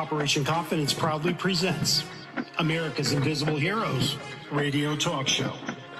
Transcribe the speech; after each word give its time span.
Operation 0.00 0.44
Confidence 0.44 0.92
proudly 0.92 1.32
presents 1.32 2.02
America's 2.58 3.12
Invisible 3.12 3.54
Heroes 3.54 4.16
radio 4.50 4.96
talk 4.96 5.28
show. 5.28 5.52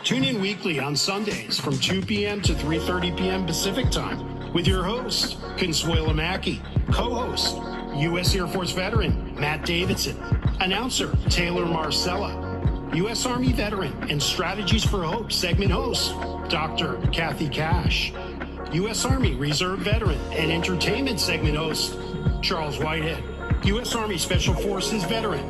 Tune 0.02 0.24
in 0.24 0.40
weekly 0.40 0.80
on 0.80 0.96
Sundays 0.96 1.60
from 1.60 1.78
2 1.78 2.02
p.m. 2.02 2.42
to 2.42 2.54
3:30 2.54 3.16
p.m. 3.16 3.46
Pacific 3.46 3.88
Time 3.92 4.52
with 4.52 4.66
your 4.66 4.82
host, 4.82 5.40
Consuela 5.56 6.12
Mackey, 6.12 6.60
co-host, 6.90 7.56
U.S. 7.94 8.34
Air 8.34 8.48
Force 8.48 8.72
veteran 8.72 9.32
Matt 9.38 9.64
Davidson, 9.64 10.20
announcer 10.58 11.16
Taylor 11.28 11.64
Marcella, 11.64 12.90
U.S. 12.94 13.24
Army 13.26 13.52
veteran 13.52 13.92
and 14.10 14.20
Strategies 14.20 14.82
for 14.82 15.04
Hope 15.04 15.30
segment 15.30 15.70
host 15.70 16.16
Dr. 16.48 16.96
Kathy 17.12 17.48
Cash, 17.48 18.12
U.S. 18.72 19.04
Army 19.04 19.36
Reserve 19.36 19.78
veteran 19.78 20.18
and 20.32 20.50
entertainment 20.50 21.20
segment 21.20 21.56
host 21.56 21.96
Charles 22.42 22.78
Whitehead, 22.80 23.22
U.S. 23.64 23.94
Army 23.94 24.18
Special 24.18 24.52
Forces 24.54 25.04
veteran 25.04 25.40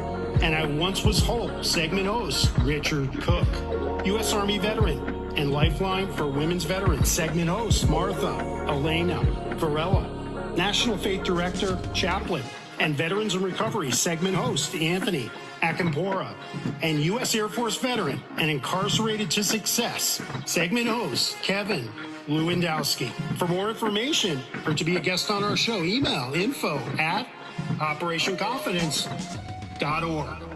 and 0.41 0.55
I 0.55 0.67
once 0.67 1.05
was 1.05 1.19
whole 1.19 1.63
segment 1.65 2.07
host 2.07 2.53
Richard 2.59 3.11
Cook, 3.21 3.47
U.S. 4.07 4.33
Army 4.33 4.59
veteran 4.59 5.33
and 5.37 5.51
Lifeline 5.51 6.13
for 6.13 6.29
Women's 6.29 6.63
Veterans 6.63 7.11
segment 7.11 7.49
host 7.49 7.89
Martha 7.89 8.39
Elena 8.69 9.21
Varela, 9.57 10.55
National 10.57 10.97
Faith 10.97 11.25
Director, 11.25 11.77
Chaplain, 11.93 12.45
and 12.79 12.95
Veterans 12.95 13.35
in 13.35 13.43
Recovery 13.43 13.91
segment 13.91 14.37
host 14.37 14.77
Anthony 14.77 15.29
Akampora, 15.63 16.35
and 16.83 17.01
U.S. 17.01 17.35
Air 17.35 17.49
Force 17.49 17.77
veteran 17.79 18.23
and 18.37 18.49
incarcerated 18.49 19.29
to 19.33 19.43
success 19.43 20.23
segment 20.47 20.87
host 20.87 21.37
Kevin 21.43 21.89
Lewandowski. 22.29 23.11
For 23.39 23.49
more 23.49 23.71
information 23.71 24.41
or 24.67 24.75
to 24.75 24.85
be 24.85 24.97
a 24.97 25.01
guest 25.01 25.31
on 25.33 25.43
our 25.43 25.57
show, 25.57 25.83
email 25.83 26.33
info 26.35 26.79
at 26.99 27.27
operationconfidence.org. 27.79 30.55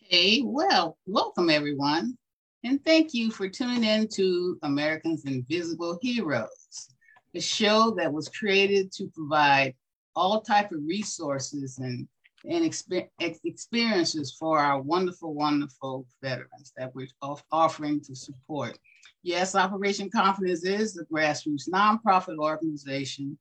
Okay, 0.07 0.43
well, 0.45 0.99
welcome 1.07 1.49
everyone, 1.49 2.19
and 2.63 2.85
thank 2.85 3.15
you 3.15 3.31
for 3.31 3.49
tuning 3.49 3.85
in 3.85 4.07
to 4.09 4.59
Americans 4.63 5.25
Invisible 5.25 5.99
Heroes, 6.03 6.91
a 7.35 7.41
show 7.41 7.95
that 7.97 8.13
was 8.13 8.29
created 8.29 8.93
to 8.93 9.09
provide 9.15 9.75
all 10.15 10.43
type 10.43 10.73
of 10.73 10.81
resources 10.87 11.79
and 11.79 12.07
and 12.45 12.71
exper- 12.71 13.09
experiences 13.19 14.37
for 14.39 14.59
our 14.59 14.83
wonderful, 14.83 15.33
wonderful 15.33 16.07
veterans 16.23 16.75
that 16.77 16.95
we're 16.95 17.09
off- 17.23 17.45
offering 17.51 17.99
to 18.03 18.15
support. 18.15 18.77
Yes, 19.23 19.55
Operation 19.55 20.11
Confidence 20.11 20.65
is 20.65 20.99
a 20.99 21.07
grassroots 21.07 21.71
nonprofit 21.71 22.37
organization, 22.37 23.39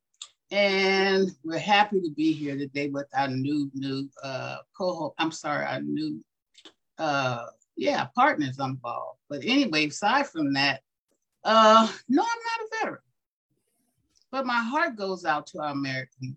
and 0.49 1.29
we're 1.43 1.59
happy 1.59 1.99
to 1.99 2.11
be 2.15 2.31
here 2.31 2.57
today 2.57 2.87
with 2.87 3.07
our 3.13 3.27
new, 3.27 3.69
new 3.73 4.09
uh, 4.23 4.57
co-host. 4.77 5.15
I'm 5.17 5.31
sorry, 5.31 5.65
our 5.65 5.81
new 5.81 6.23
uh, 7.03 7.47
yeah, 7.75 8.05
partners 8.15 8.59
involved. 8.59 9.19
But 9.29 9.41
anyway, 9.43 9.87
aside 9.87 10.27
from 10.27 10.53
that, 10.53 10.81
uh, 11.43 11.87
no, 12.07 12.21
I'm 12.21 12.27
not 12.49 12.65
a 12.65 12.69
veteran. 12.79 13.01
But 14.31 14.45
my 14.45 14.61
heart 14.63 14.95
goes 14.95 15.25
out 15.25 15.45
to 15.47 15.59
our 15.59 15.71
American 15.71 16.35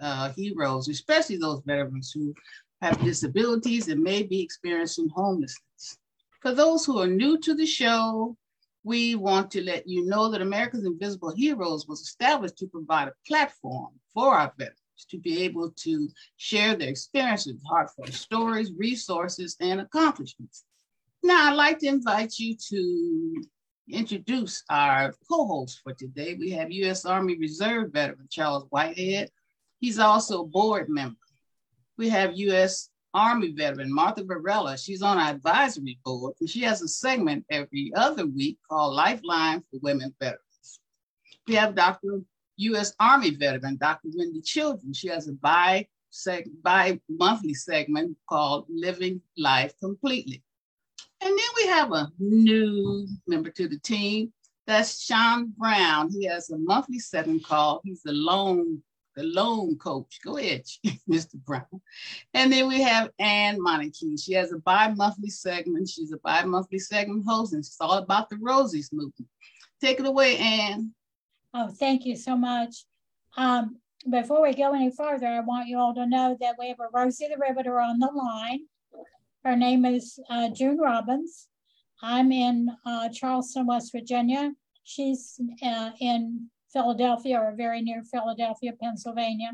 uh, 0.00 0.30
heroes, 0.30 0.88
especially 0.88 1.36
those 1.36 1.62
veterans 1.66 2.10
who 2.12 2.34
have 2.80 3.04
disabilities 3.04 3.88
and 3.88 4.02
may 4.02 4.22
be 4.22 4.40
experiencing 4.40 5.10
homelessness. 5.10 5.98
For 6.40 6.54
those 6.54 6.86
who 6.86 6.98
are 6.98 7.06
new 7.06 7.38
to 7.40 7.54
the 7.54 7.66
show, 7.66 8.36
we 8.82 9.14
want 9.14 9.50
to 9.50 9.62
let 9.62 9.86
you 9.86 10.06
know 10.06 10.30
that 10.30 10.40
America's 10.40 10.86
Invisible 10.86 11.34
Heroes 11.36 11.86
was 11.86 12.00
established 12.00 12.56
to 12.58 12.66
provide 12.66 13.08
a 13.08 13.14
platform 13.26 13.90
for 14.14 14.34
our 14.34 14.50
veterans 14.56 14.79
to 15.06 15.18
be 15.18 15.42
able 15.44 15.70
to 15.70 16.08
share 16.36 16.76
their 16.76 16.88
experiences, 16.88 17.62
heartfelt 17.68 18.12
stories, 18.12 18.72
resources, 18.76 19.56
and 19.60 19.80
accomplishments. 19.80 20.64
Now, 21.22 21.50
I'd 21.50 21.56
like 21.56 21.78
to 21.80 21.86
invite 21.86 22.38
you 22.38 22.56
to 22.70 23.44
introduce 23.90 24.62
our 24.70 25.12
co-host 25.28 25.80
for 25.82 25.92
today. 25.92 26.34
We 26.34 26.50
have 26.52 26.70
U.S. 26.70 27.04
Army 27.04 27.36
Reserve 27.36 27.92
veteran 27.92 28.28
Charles 28.30 28.66
Whitehead. 28.70 29.30
He's 29.80 29.98
also 29.98 30.42
a 30.42 30.46
board 30.46 30.88
member. 30.88 31.16
We 31.98 32.08
have 32.08 32.36
U.S. 32.36 32.90
Army 33.12 33.52
veteran 33.52 33.92
Martha 33.92 34.24
Varela. 34.24 34.78
She's 34.78 35.02
on 35.02 35.18
our 35.18 35.30
advisory 35.30 35.98
board, 36.04 36.34
and 36.40 36.48
she 36.48 36.60
has 36.62 36.80
a 36.82 36.88
segment 36.88 37.44
every 37.50 37.92
other 37.94 38.26
week 38.26 38.58
called 38.68 38.94
Lifeline 38.94 39.60
for 39.70 39.80
Women 39.82 40.14
Veterans. 40.20 40.80
We 41.46 41.54
have 41.56 41.74
Dr. 41.74 42.20
U.S. 42.60 42.94
Army 43.00 43.30
veteran, 43.30 43.76
Dr. 43.76 44.08
Wendy 44.14 44.40
Children. 44.40 44.92
She 44.92 45.08
has 45.08 45.28
a 45.28 45.32
bi 45.32 45.86
bi 46.62 47.00
monthly 47.08 47.54
segment 47.54 48.16
called 48.28 48.66
Living 48.68 49.20
Life 49.36 49.72
Completely. 49.80 50.42
And 51.22 51.30
then 51.30 51.48
we 51.56 51.66
have 51.68 51.92
a 51.92 52.10
new 52.18 53.06
member 53.26 53.50
to 53.50 53.68
the 53.68 53.78
team. 53.78 54.32
That's 54.66 55.02
Sean 55.02 55.52
Brown. 55.56 56.10
He 56.10 56.24
has 56.26 56.50
a 56.50 56.58
monthly 56.58 56.98
segment 56.98 57.44
called 57.44 57.82
He's 57.84 58.02
the 58.02 58.12
Lone 58.12 58.82
the 59.16 59.24
Lone 59.24 59.76
Coach. 59.76 60.20
Go 60.24 60.36
ahead, 60.36 60.64
Mr. 61.10 61.34
Brown. 61.34 61.66
And 62.34 62.52
then 62.52 62.68
we 62.68 62.80
have 62.82 63.10
Ann 63.18 63.60
Montague. 63.60 64.16
She 64.18 64.32
has 64.34 64.52
a 64.52 64.58
bi-monthly 64.58 65.30
segment. 65.30 65.88
She's 65.88 66.12
a 66.12 66.18
bi-monthly 66.18 66.78
segment 66.78 67.24
host, 67.26 67.52
and 67.52 67.60
it's 67.60 67.76
all 67.80 67.98
about 67.98 68.30
the 68.30 68.36
Rosies 68.36 68.92
movement. 68.92 69.28
Take 69.80 70.00
it 70.00 70.06
away, 70.06 70.36
Ann. 70.38 70.92
Oh, 71.52 71.68
thank 71.68 72.04
you 72.06 72.16
so 72.16 72.36
much. 72.36 72.84
Um, 73.36 73.76
before 74.08 74.42
we 74.42 74.54
go 74.54 74.72
any 74.72 74.90
further, 74.90 75.26
I 75.26 75.40
want 75.40 75.68
you 75.68 75.78
all 75.78 75.94
to 75.94 76.06
know 76.06 76.36
that 76.40 76.56
we 76.58 76.68
have 76.68 76.80
a 76.80 76.88
Rosie 76.92 77.28
the 77.28 77.36
Riveter 77.38 77.80
on 77.80 77.98
the 77.98 78.06
line. 78.06 78.60
Her 79.44 79.56
name 79.56 79.84
is 79.84 80.18
uh, 80.28 80.50
June 80.50 80.78
Robbins. 80.78 81.48
I'm 82.02 82.32
in 82.32 82.68
uh, 82.86 83.08
Charleston, 83.10 83.66
West 83.66 83.92
Virginia. 83.92 84.52
She's 84.84 85.40
uh, 85.62 85.90
in 86.00 86.48
Philadelphia 86.72 87.38
or 87.38 87.52
very 87.56 87.82
near 87.82 88.02
Philadelphia, 88.04 88.72
Pennsylvania. 88.80 89.50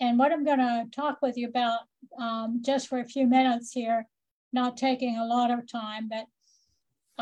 And 0.00 0.18
what 0.18 0.32
I'm 0.32 0.44
going 0.44 0.58
to 0.58 0.86
talk 0.92 1.18
with 1.20 1.36
you 1.36 1.48
about 1.48 1.80
um, 2.18 2.62
just 2.64 2.88
for 2.88 3.00
a 3.00 3.04
few 3.04 3.26
minutes 3.26 3.72
here, 3.72 4.06
not 4.52 4.76
taking 4.76 5.18
a 5.18 5.26
lot 5.26 5.50
of 5.50 5.70
time, 5.70 6.08
but 6.08 6.26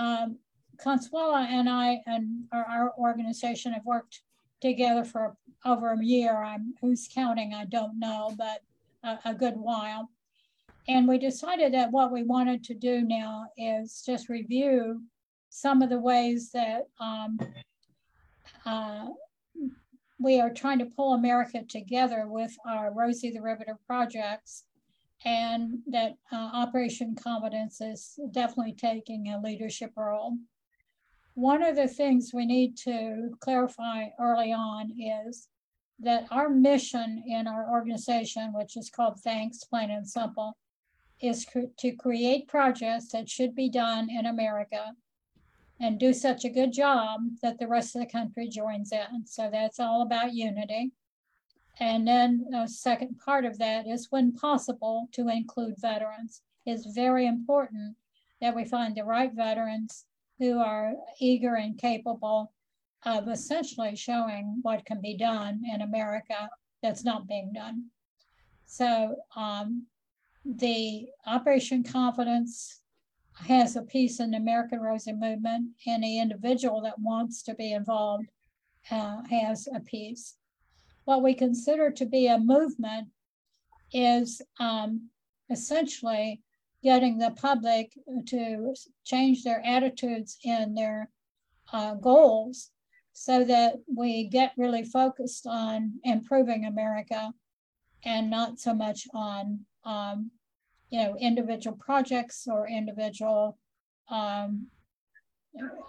um, 0.00 0.38
Consuela 0.82 1.46
and 1.46 1.68
I 1.68 2.00
and 2.06 2.44
our, 2.52 2.64
our, 2.64 2.94
organization 2.98 3.72
have 3.72 3.84
worked 3.84 4.22
together 4.60 5.04
for 5.04 5.36
over 5.64 5.92
a 5.92 6.04
year. 6.04 6.42
I'm 6.42 6.74
who's 6.80 7.08
counting, 7.12 7.52
I 7.52 7.64
don't 7.64 7.98
know, 7.98 8.34
but 8.38 8.62
a, 9.02 9.30
a 9.30 9.34
good 9.34 9.56
while. 9.56 10.10
And 10.86 11.06
we 11.06 11.18
decided 11.18 11.74
that 11.74 11.92
what 11.92 12.12
we 12.12 12.22
wanted 12.22 12.64
to 12.64 12.74
do 12.74 13.02
now 13.02 13.46
is 13.56 14.02
just 14.06 14.28
review 14.28 15.02
some 15.50 15.82
of 15.82 15.90
the 15.90 15.98
ways 15.98 16.50
that 16.52 16.88
um, 17.00 17.38
uh, 18.64 19.08
we 20.18 20.40
are 20.40 20.52
trying 20.52 20.78
to 20.78 20.86
pull 20.86 21.14
America 21.14 21.62
together 21.68 22.26
with 22.26 22.56
our 22.66 22.92
Rosie 22.92 23.30
the 23.30 23.42
Riveter 23.42 23.78
projects 23.86 24.64
and 25.24 25.78
that 25.88 26.14
uh, 26.32 26.36
Operation 26.36 27.16
Confidence 27.16 27.80
is 27.80 28.18
definitely 28.30 28.74
taking 28.74 29.28
a 29.28 29.40
leadership 29.40 29.92
role. 29.96 30.36
One 31.38 31.62
of 31.62 31.76
the 31.76 31.86
things 31.86 32.32
we 32.34 32.46
need 32.46 32.76
to 32.78 33.30
clarify 33.38 34.06
early 34.18 34.52
on 34.52 34.90
is 34.98 35.46
that 36.00 36.26
our 36.32 36.48
mission 36.48 37.22
in 37.28 37.46
our 37.46 37.70
organization, 37.70 38.52
which 38.52 38.76
is 38.76 38.90
called 38.90 39.20
Thanks, 39.20 39.62
Plain 39.62 39.92
and 39.92 40.08
Simple, 40.10 40.56
is 41.20 41.44
cr- 41.44 41.70
to 41.78 41.92
create 41.92 42.48
projects 42.48 43.12
that 43.12 43.30
should 43.30 43.54
be 43.54 43.70
done 43.70 44.10
in 44.10 44.26
America 44.26 44.94
and 45.78 46.00
do 46.00 46.12
such 46.12 46.44
a 46.44 46.50
good 46.50 46.72
job 46.72 47.20
that 47.40 47.60
the 47.60 47.68
rest 47.68 47.94
of 47.94 48.00
the 48.00 48.10
country 48.10 48.48
joins 48.48 48.90
in. 48.90 49.24
So 49.24 49.48
that's 49.48 49.78
all 49.78 50.02
about 50.02 50.34
unity. 50.34 50.90
And 51.78 52.04
then 52.04 52.46
the 52.50 52.66
second 52.66 53.20
part 53.24 53.44
of 53.44 53.58
that 53.58 53.86
is 53.86 54.08
when 54.10 54.32
possible 54.32 55.06
to 55.12 55.28
include 55.28 55.76
veterans. 55.78 56.42
It's 56.66 56.92
very 56.92 57.28
important 57.28 57.94
that 58.40 58.56
we 58.56 58.64
find 58.64 58.96
the 58.96 59.04
right 59.04 59.32
veterans 59.32 60.04
who 60.38 60.58
are 60.58 60.92
eager 61.20 61.56
and 61.56 61.78
capable 61.78 62.52
of 63.04 63.28
essentially 63.28 63.96
showing 63.96 64.58
what 64.62 64.84
can 64.84 65.00
be 65.00 65.16
done 65.16 65.62
in 65.72 65.82
America 65.82 66.48
that's 66.82 67.04
not 67.04 67.28
being 67.28 67.52
done. 67.52 67.84
So 68.66 69.16
um, 69.36 69.86
the 70.44 71.08
Operation 71.26 71.82
Confidence 71.82 72.82
has 73.46 73.76
a 73.76 73.82
piece 73.82 74.20
in 74.20 74.32
the 74.32 74.36
American 74.36 74.80
Rosie 74.80 75.12
movement. 75.12 75.70
Any 75.86 76.20
individual 76.20 76.80
that 76.82 76.98
wants 76.98 77.42
to 77.44 77.54
be 77.54 77.72
involved 77.72 78.26
uh, 78.90 79.22
has 79.30 79.68
a 79.74 79.80
piece. 79.80 80.36
What 81.04 81.22
we 81.22 81.34
consider 81.34 81.90
to 81.90 82.04
be 82.04 82.26
a 82.26 82.38
movement 82.38 83.08
is 83.92 84.42
um, 84.60 85.08
essentially 85.50 86.42
getting 86.88 87.18
the 87.18 87.32
public 87.32 87.92
to 88.26 88.74
change 89.04 89.44
their 89.44 89.62
attitudes 89.62 90.38
and 90.46 90.74
their 90.74 91.10
uh, 91.70 91.92
goals 91.92 92.70
so 93.12 93.44
that 93.44 93.74
we 93.94 94.24
get 94.24 94.52
really 94.56 94.82
focused 94.82 95.46
on 95.46 95.92
improving 96.02 96.64
America 96.64 97.30
and 98.06 98.30
not 98.30 98.58
so 98.58 98.72
much 98.72 99.06
on 99.12 99.60
um, 99.84 100.30
you 100.88 100.98
know 100.98 101.14
individual 101.20 101.76
projects 101.76 102.48
or 102.50 102.66
individual 102.66 103.58
um, 104.10 104.68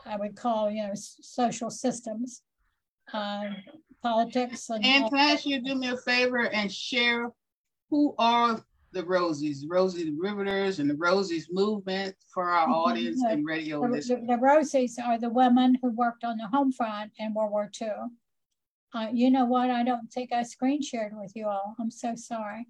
I 0.05 0.17
would 0.17 0.35
call 0.35 0.69
you 0.69 0.83
know 0.83 0.93
social 0.95 1.69
systems, 1.69 2.41
uh, 3.13 3.45
politics. 4.03 4.69
And, 4.69 4.85
and 4.85 5.09
can 5.09 5.17
I 5.17 5.31
ask 5.31 5.45
you 5.45 5.61
do 5.61 5.75
me 5.75 5.87
a 5.87 5.97
favor 5.97 6.45
and 6.49 6.69
share 6.69 7.31
who 7.89 8.15
are 8.17 8.61
the 8.91 9.03
Rosies, 9.03 9.63
Rosie 9.67 10.05
the 10.05 10.17
Riveters, 10.17 10.79
and 10.79 10.89
the 10.89 10.95
Rosies 10.95 11.45
movement 11.51 12.15
for 12.33 12.49
our 12.49 12.65
mm-hmm. 12.65 12.73
audience 12.73 13.21
the, 13.21 13.29
and 13.29 13.45
radio 13.45 13.81
the, 13.81 13.87
listeners. 13.89 14.21
The, 14.21 14.35
the 14.35 14.41
Rosies 14.41 14.99
are 15.03 15.17
the 15.17 15.29
women 15.29 15.77
who 15.81 15.89
worked 15.91 16.23
on 16.23 16.37
the 16.37 16.47
home 16.47 16.71
front 16.71 17.11
in 17.19 17.33
World 17.33 17.51
War 17.51 17.69
II. 17.81 17.89
Uh, 18.93 19.07
you 19.13 19.29
know 19.29 19.45
what? 19.45 19.69
I 19.69 19.83
don't 19.83 20.11
think 20.11 20.33
I 20.33 20.43
screen 20.43 20.81
shared 20.81 21.13
with 21.15 21.33
you 21.35 21.47
all. 21.47 21.75
I'm 21.79 21.91
so 21.91 22.15
sorry. 22.15 22.67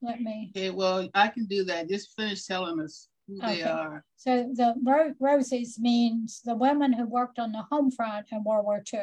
Let 0.00 0.20
me. 0.20 0.52
Okay, 0.56 0.70
well, 0.70 1.08
I 1.14 1.28
can 1.28 1.46
do 1.46 1.64
that. 1.64 1.88
Just 1.88 2.14
finish 2.16 2.44
telling 2.44 2.80
us 2.80 3.08
who 3.26 3.38
okay. 3.38 3.56
they 3.56 3.62
are. 3.62 4.04
So 4.16 4.50
the 4.54 4.74
Ro- 4.82 5.14
Rosies 5.20 5.78
means 5.78 6.40
the 6.44 6.54
women 6.54 6.92
who 6.92 7.06
worked 7.06 7.38
on 7.38 7.52
the 7.52 7.62
home 7.70 7.90
front 7.90 8.26
in 8.32 8.44
World 8.44 8.64
War 8.64 8.82
II. 8.92 9.00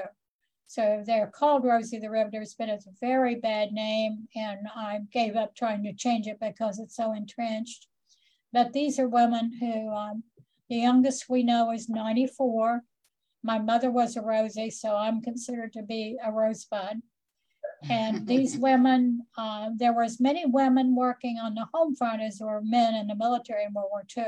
So 0.68 1.04
they're 1.06 1.27
called 1.27 1.65
Rosie 1.65 2.00
the 2.00 2.10
Riveters, 2.10 2.56
but 2.57 2.69
it's 2.69 2.88
a 2.88 2.94
very 3.00 3.36
bad 3.36 3.71
name. 3.71 4.27
And 4.36 4.68
I 4.75 5.01
gave 5.12 5.36
up 5.36 5.56
trying 5.56 5.83
to 5.83 5.94
change 5.94 6.27
it 6.27 6.39
because 6.39 6.80
it's 6.80 6.95
so 6.95 7.13
entrenched. 7.13 7.88
But 8.51 8.74
these 8.74 9.00
are 9.00 9.07
women 9.07 9.51
who, 9.60 9.89
um, 9.89 10.24
the 10.69 10.77
youngest 10.77 11.30
we 11.30 11.44
know 11.44 11.71
is 11.71 11.89
94. 11.89 12.81
My 13.44 13.60
mother 13.60 13.92
was 13.92 14.15
a 14.15 14.21
Rosie, 14.21 14.69
so 14.69 14.95
I'm 14.95 15.21
considered 15.21 15.74
to 15.74 15.83
be 15.83 16.18
a 16.24 16.31
rosebud. 16.31 17.01
And 17.89 18.27
these 18.27 18.57
women, 18.57 19.25
uh, 19.38 19.71
there 19.75 19.94
were 19.94 20.04
as 20.04 20.19
many 20.19 20.45
women 20.45 20.95
working 20.95 21.38
on 21.38 21.54
the 21.54 21.68
home 21.74 21.95
front 21.95 22.21
as 22.21 22.38
there 22.38 22.48
were 22.48 22.62
men 22.62 22.95
in 22.95 23.07
the 23.07 23.15
military 23.15 23.65
in 23.65 23.74
World 23.74 23.89
War 23.92 24.06
II. 24.15 24.25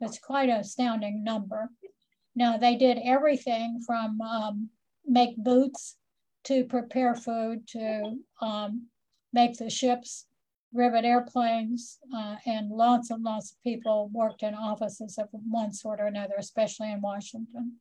It's 0.00 0.18
quite 0.18 0.48
an 0.48 0.60
astounding 0.60 1.22
number. 1.22 1.70
Now, 2.34 2.56
they 2.56 2.76
did 2.76 2.98
everything 3.04 3.80
from 3.86 4.20
um, 4.20 4.70
make 5.06 5.36
boots 5.36 5.96
to 6.44 6.64
prepare 6.64 7.14
food 7.14 7.66
to 7.68 8.18
um, 8.40 8.86
make 9.32 9.56
the 9.56 9.70
ships, 9.70 10.26
rivet 10.72 11.04
airplanes, 11.04 11.98
uh, 12.14 12.36
and 12.46 12.70
lots 12.70 13.10
and 13.10 13.22
lots 13.22 13.52
of 13.52 13.62
people 13.62 14.10
worked 14.12 14.42
in 14.42 14.54
offices 14.54 15.18
of 15.18 15.28
one 15.32 15.72
sort 15.72 16.00
or 16.00 16.06
another, 16.06 16.34
especially 16.38 16.92
in 16.92 17.00
Washington. 17.00 17.76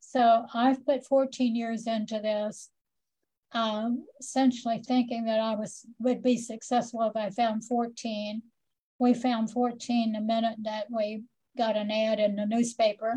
So 0.00 0.46
I've 0.52 0.84
put 0.84 1.06
14 1.06 1.54
years 1.54 1.86
into 1.86 2.20
this, 2.20 2.70
um, 3.52 4.04
essentially 4.20 4.82
thinking 4.86 5.24
that 5.24 5.40
I 5.40 5.54
was 5.54 5.86
would 6.00 6.22
be 6.22 6.36
successful 6.36 7.02
if 7.02 7.16
I 7.16 7.30
found 7.30 7.64
14. 7.64 8.42
We 8.98 9.14
found 9.14 9.50
14 9.50 10.12
the 10.12 10.20
minute 10.20 10.58
that 10.62 10.86
we 10.90 11.22
got 11.56 11.76
an 11.76 11.90
ad 11.90 12.18
in 12.18 12.36
the 12.36 12.46
newspaper. 12.46 13.14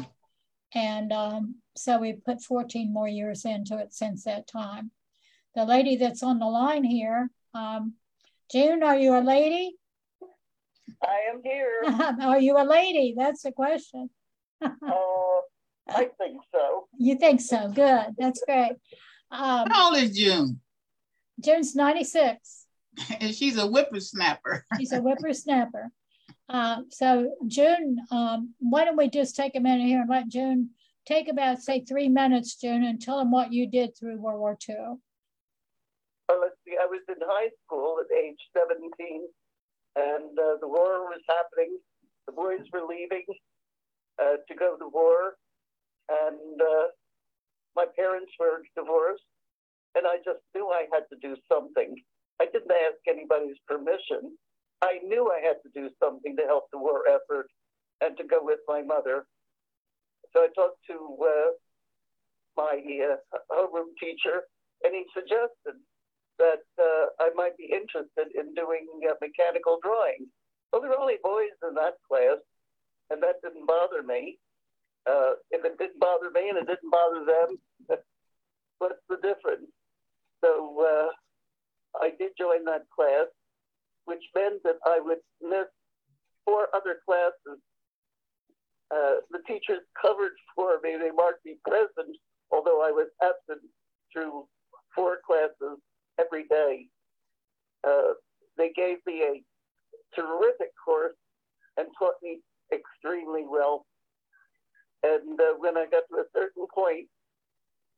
And 0.74 1.12
um, 1.12 1.56
so 1.78 2.00
we 2.00 2.14
put 2.14 2.42
14 2.42 2.94
more 2.94 3.08
years 3.08 3.46
into 3.46 3.78
it 3.78 3.94
since 3.94 4.24
that 4.24 4.48
time. 4.48 4.92
The 5.56 5.66
lady 5.66 5.96
that's 5.96 6.24
on 6.24 6.40
the 6.40 6.46
line 6.46 6.84
here, 6.84 7.30
um, 7.54 7.94
June, 8.52 8.84
are 8.84 8.98
you 8.98 9.16
a 9.16 9.22
lady? 9.22 9.76
I 11.04 11.32
am 11.34 11.42
here. 11.44 11.82
are 12.22 12.40
you 12.40 12.58
a 12.58 12.64
lady? 12.64 13.16
That's 13.18 13.44
the 13.44 13.52
question. 13.52 14.10
Oh, 14.62 15.42
uh, 15.90 15.94
I 15.94 16.10
think 16.18 16.42
so. 16.54 16.88
You 16.98 17.16
think 17.16 17.42
so? 17.42 17.70
Good. 17.70 18.16
That's 18.18 18.44
great. 18.46 18.74
Um, 19.32 19.68
How 19.70 19.90
old 19.90 19.98
is 19.98 20.16
June? 20.16 20.60
June's 21.40 21.76
96. 21.76 22.66
and 23.20 23.36
she's 23.36 23.58
a 23.58 23.68
whippersnapper. 23.68 24.66
she's 24.78 24.92
a 24.92 25.00
whippersnapper. 25.00 25.92
Uh, 26.48 26.82
so 26.90 27.32
June, 27.48 27.98
um, 28.12 28.54
why 28.60 28.86
don't 28.86 28.98
we 28.98 29.10
just 29.10 29.36
take 29.36 29.56
a 29.56 29.60
minute 29.60 29.86
here 29.86 30.02
and 30.02 30.10
let 30.10 30.28
June 30.28 30.70
take 31.06 31.28
about, 31.30 31.62
say, 31.62 31.82
three 31.82 32.10
minutes, 32.10 32.56
June, 32.56 32.84
and 32.84 33.02
tell 33.02 33.20
them 33.20 33.32
what 33.32 33.54
you 33.54 33.68
did 33.70 33.98
through 33.98 34.18
World 34.18 34.40
War 34.40 34.58
II. 34.68 34.98
Well, 36.28 36.42
let's 36.42 36.56
see, 36.66 36.76
I 36.82 36.86
was 36.86 37.02
in 37.08 37.16
high 37.22 37.50
school 37.66 37.98
at 38.02 38.18
age 38.18 38.40
17, 38.58 38.90
and 39.96 40.40
uh, 40.40 40.58
the 40.60 40.68
war 40.68 41.06
was 41.06 41.22
happening. 41.30 41.78
The 42.26 42.34
boys 42.34 42.66
were 42.74 42.82
leaving 42.90 43.26
uh, 44.22 44.42
to 44.48 44.56
go 44.56 44.76
to 44.78 44.88
war, 44.88 45.36
and 46.10 46.62
uh, 46.62 46.88
my 47.76 47.86
parents 47.96 48.32
were 48.40 48.64
divorced, 48.76 49.24
and 49.96 50.08
I 50.08 50.18
just 50.26 50.42
knew 50.56 50.70
I 50.70 50.88
had 50.92 51.04
to 51.14 51.18
do 51.22 51.36
something. 51.52 51.96
I 52.42 52.46
didn't 52.46 52.72
ask 52.72 52.98
anybody's 53.08 53.62
permission. 53.68 54.36
I 54.82 55.00
knew 55.04 55.32
I 55.32 55.46
had 55.46 55.58
to 55.64 55.70
do 55.74 55.90
something 56.02 56.36
to 56.36 56.44
help 56.44 56.66
the 56.72 56.80
war 56.80 57.04
effort 57.08 57.48
and 58.02 58.18
to 58.18 58.24
go 58.24 58.40
with 58.42 58.60
my 58.68 58.82
mother. 58.82 59.26
So 60.36 60.44
I 60.44 60.52
talked 60.52 60.84
to 60.92 61.00
uh, 61.24 61.52
my 62.58 62.76
uh, 62.76 63.16
homeroom 63.48 63.96
teacher, 64.04 64.44
and 64.84 64.92
he 64.92 65.08
suggested 65.16 65.80
that 66.40 66.68
uh, 66.76 67.06
I 67.24 67.32
might 67.36 67.56
be 67.56 67.72
interested 67.72 68.36
in 68.36 68.54
doing 68.54 68.84
uh, 69.08 69.16
mechanical 69.22 69.80
drawing. 69.82 70.28
Well, 70.72 70.82
there 70.82 70.92
were 70.92 71.00
only 71.00 71.24
boys 71.24 71.56
in 71.64 71.74
that 71.76 71.96
class, 72.04 72.44
and 73.10 73.24
that 73.24 73.40
didn't 73.42 73.66
bother 73.66 74.04
me. 74.04 74.38
Uh, 75.08 75.40
if 75.52 75.64
it 75.64 75.78
didn't 75.78 76.02
bother 76.02 76.30
me 76.36 76.50
and 76.50 76.58
it 76.58 76.68
didn't 76.68 76.92
bother 76.92 77.24
them, 77.24 77.56
what's 78.80 79.00
the 79.08 79.16
difference? 79.24 79.72
So 80.44 80.84
uh, 80.84 82.04
I 82.04 82.12
did 82.20 82.32
join 82.38 82.66
that 82.66 82.84
class, 82.94 83.32
which 84.04 84.24
meant 84.36 84.64
that 84.64 84.84
I 84.86 85.00
would 85.00 85.24
miss 85.42 85.72
four 86.44 86.68
other 86.76 87.00
classes 87.08 87.64
uh, 88.94 89.22
the 89.32 89.40
teachers 89.48 89.82
covered 90.00 90.34
for 90.56 90.80
me. 90.84 90.98
They 90.98 91.12
marked 91.12 91.46
me 91.46 91.58
present, 91.68 92.16
although 92.52 92.82
I 92.82 92.92
was 92.92 93.08
absent 93.22 93.66
through 94.14 94.48
four 94.96 95.18
classes 95.26 95.80
every 96.20 96.46
day. 96.48 96.88
Uh, 97.86 98.14
they 98.58 98.72
gave 98.76 98.98
me 99.06 99.22
a 99.24 99.44
terrific 100.16 100.72
course 100.84 101.16
and 101.78 101.88
taught 102.00 102.16
me 102.24 102.40
extremely 102.72 103.46
well. 103.48 103.86
And 105.04 105.40
uh, 105.40 105.54
when 105.58 105.78
I 105.78 105.86
got 105.86 106.04
to 106.10 106.22
a 106.22 106.30
certain 106.34 106.66
point, 106.74 107.08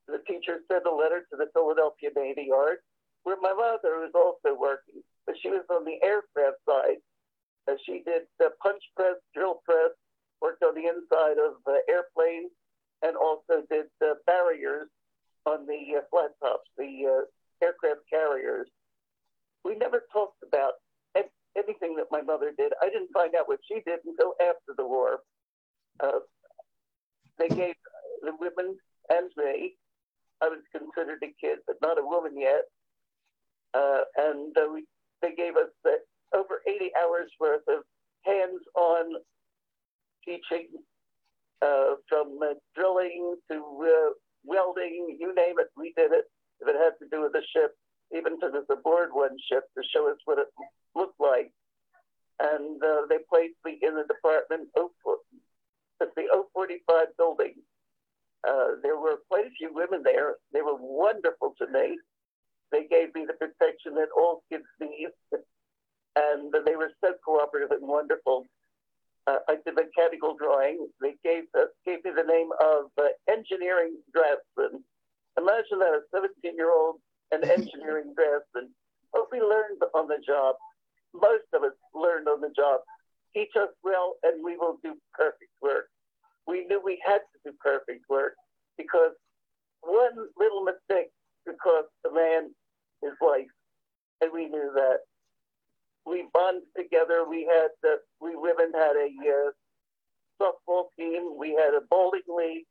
the 0.08 0.20
teacher 0.28 0.60
sent 0.72 0.86
a 0.86 0.92
letter 0.94 1.28
to 1.30 1.38
the 1.38 1.48
Philadelphia 1.54 2.10
Navy 2.16 2.48
Yard, 2.48 2.78
where 3.24 3.38
my 3.42 3.54
mother 3.54 4.00
was 4.00 4.12
also 4.16 4.58
working, 4.58 5.04
but 5.26 5.36
she 5.42 5.50
was 5.50 5.64
on 5.70 5.84
the 5.84 6.00
aircraft 6.04 6.58
side. 6.68 7.04
Uh, 7.68 7.76
she 7.86 8.04
did 8.06 8.24
the 8.40 8.50
punch 8.64 8.82
press, 8.96 9.16
drill 9.36 9.62
press, 9.66 9.92
worked 10.42 10.64
on 10.64 10.76
the 10.76 10.88
inside 10.88 11.38
of 11.38 11.56
uh, 11.66 11.78
airplanes 11.90 12.52
and 13.02 13.16
also 13.16 13.66
did 13.70 13.86
uh, 14.04 14.14
barriers 14.26 14.88
on 15.46 15.66
the 15.66 15.98
uh, 15.98 16.02
flat 16.10 16.32
tops, 16.42 16.70
the 16.78 17.06
uh, 17.06 17.66
aircraft 17.66 18.02
carriers. 18.10 18.68
We 19.64 19.76
never 19.76 20.04
talked 20.12 20.44
about 20.46 20.74
anything 21.58 21.96
that 21.96 22.06
my 22.12 22.22
mother 22.22 22.54
did. 22.56 22.72
I 22.84 22.90
didn't 22.90 23.10
find 23.12 23.34
out 23.34 23.48
what 23.48 23.60
she 23.68 23.82
did 23.86 24.00
until 24.06 24.34
after 24.40 24.78
the 24.78 24.86
war. 24.86 25.22
Uh, 26.00 26.20
they 27.40 27.48
gave 27.48 27.74
the 28.22 28.32
women 28.40 28.78
and 29.10 29.32
me, 29.38 29.74
I 30.42 30.50
was 30.50 30.60
considered 30.72 31.24
a 31.24 31.34
kid, 31.42 31.60
but 31.66 31.78
not 31.82 31.98
a 31.98 32.06
woman 32.06 32.40
yet. 32.40 32.66
Uh, 33.74 34.02
and 34.18 34.56
we, 34.72 34.86
they 35.22 35.34
gave 35.34 35.56
us 35.56 35.70
over 36.34 36.62
80 36.68 36.92
hours 37.02 37.32
worth 37.40 37.68
of 37.68 37.84
hands-on 38.24 39.14
teaching 40.28 40.68
uh, 41.62 41.96
from 42.10 42.38
uh, 42.44 42.54
drilling 42.76 43.36
to 43.50 43.58
uh, 43.58 44.10
welding, 44.44 45.18
you 45.20 45.34
name 45.34 45.56
it, 45.60 45.68
we 45.78 45.94
did 45.96 46.12
it. 46.12 46.26
If 46.60 46.68
it 46.68 46.76
had 46.76 47.00
to 47.00 47.08
do 47.10 47.24
with 47.24 47.34
the 47.34 47.44
ship, 47.56 47.72
even 48.16 48.40
to 48.42 48.50
the 48.52 48.74
aboard 48.74 49.10
one 49.14 49.38
ship 49.50 49.64
to 49.78 49.84
show 49.96 50.10
us 50.10 50.18
what 50.26 50.40
it 50.40 50.48
looked 50.96 51.20
like. 51.20 51.52
And 52.40 52.82
uh, 52.84 53.08
they 53.10 53.18
placed 53.32 53.58
me 53.66 53.80
in 53.82 53.96
the 53.96 54.06
department 54.08 54.70
of 54.76 54.92
at 56.02 56.14
the 56.16 56.24
045 56.54 57.08
building. 57.18 57.56
Uh, 58.48 58.78
there 58.84 58.98
were 58.98 59.18
quite 59.30 59.46
a 59.46 59.58
few 59.58 59.74
women 59.74 60.02
there. 60.04 60.36
They 60.54 60.62
were 60.62 60.78
wonderful 60.78 61.56
to 61.58 61.68
me. 61.68 61.98
They 62.72 62.86
gave 62.90 63.16
me 63.16 63.26
the 63.26 63.34
protection 63.34 63.96
that 63.96 64.10
all 64.16 64.44
kids 64.52 64.66
need, 64.80 65.10
and 66.16 66.54
they 66.66 66.76
were 66.76 66.92
so 67.04 67.14
cooperative 67.26 67.72
and 67.72 67.88
wonderful. 67.88 68.46
Uh, 69.28 69.40
I 69.50 69.56
did 69.66 69.76
mechanical 69.76 70.36
drawing. 70.40 70.88
They 71.02 71.16
gave 71.24 71.44
uh, 71.54 71.68
gave 71.86 72.04
me 72.06 72.12
the 72.16 72.24
name 72.24 72.50
of 72.64 72.86
uh, 72.98 73.12
engineering 73.30 73.98
draftsman. 74.14 74.84
Imagine 75.38 75.80
that 75.80 76.00
a 76.00 76.02
17 76.16 76.56
year 76.56 76.72
old 76.72 76.96
an 77.32 77.44
engineering 77.58 78.14
draftsman. 78.16 78.72
But 79.12 79.28
we 79.32 79.40
learned 79.42 79.82
on 79.94 80.08
the 80.08 80.20
job. 80.26 80.56
Most 81.14 81.48
of 81.54 81.64
us 81.64 81.76
learned 81.94 82.28
on 82.28 82.42
the 82.42 82.52
job. 82.56 82.82
Teach 83.34 83.52
us 83.56 83.70
well, 83.84 84.16
and 84.24 84.44
we 84.44 84.56
will 84.58 84.78
do 84.84 84.96
perfect 85.14 85.52
work. 85.62 85.90
We 86.48 86.66
knew 86.66 86.82
we 86.84 87.02
had 87.06 87.20
to 87.20 87.38
do 87.52 87.58
perfect 87.60 88.06
work 88.10 88.34
because 88.78 89.12
one 89.82 90.16
little 90.38 90.64
mistake 90.64 91.12
could 91.46 91.60
cost 91.60 91.88
the 92.04 92.12
man 92.14 92.52
his 93.02 93.14
life, 93.22 93.52
and 94.22 94.32
we 94.32 94.48
knew 94.48 94.72
that. 94.76 95.00
We 96.08 96.28
bonded 96.34 96.64
together. 96.76 97.26
We 97.28 97.44
had 97.46 97.70
the 97.84 97.98
we 98.22 98.36
women 98.36 98.72
had 98.74 98.96
a 98.96 99.10
uh, 99.28 99.52
softball 100.42 100.86
team. 100.98 101.36
We 101.38 101.50
had 101.50 101.74
a 101.74 101.82
bowling 101.90 102.28
league, 102.28 102.66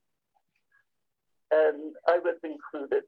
and 1.50 1.94
I 2.08 2.18
was 2.18 2.36
included. 2.42 3.02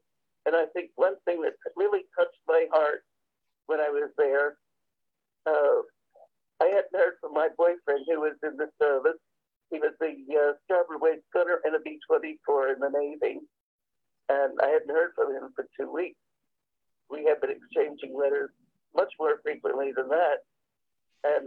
And 0.45 0.55
I 0.55 0.65
think 0.73 0.91
one 0.95 1.15
thing 1.25 1.41
that 1.41 1.53
really 1.75 2.05
touched 2.17 2.39
my 2.47 2.65
heart 2.71 3.01
when 3.65 3.79
I 3.79 3.89
was 3.89 4.09
there, 4.17 4.57
uh, 5.45 5.81
I 6.61 6.67
hadn't 6.67 6.95
heard 6.95 7.15
from 7.21 7.33
my 7.33 7.49
boyfriend 7.57 8.05
who 8.07 8.21
was 8.21 8.37
in 8.43 8.57
the 8.57 8.69
service. 8.81 9.19
He 9.71 9.79
was 9.79 9.93
the 9.99 10.13
uh, 10.33 10.53
starboard 10.65 11.01
wing 11.01 11.21
gunner 11.33 11.59
in 11.65 11.75
a 11.75 11.79
B 11.79 11.99
24 12.07 12.73
in 12.73 12.79
the 12.79 12.89
Navy. 12.89 13.39
And 14.29 14.57
I 14.61 14.67
hadn't 14.69 14.89
heard 14.89 15.11
from 15.15 15.33
him 15.33 15.49
for 15.55 15.65
two 15.77 15.91
weeks. 15.91 16.17
We 17.09 17.25
had 17.25 17.41
been 17.41 17.51
exchanging 17.51 18.17
letters 18.17 18.51
much 18.95 19.13
more 19.19 19.39
frequently 19.43 19.91
than 19.95 20.09
that. 20.09 20.45
And 21.23 21.45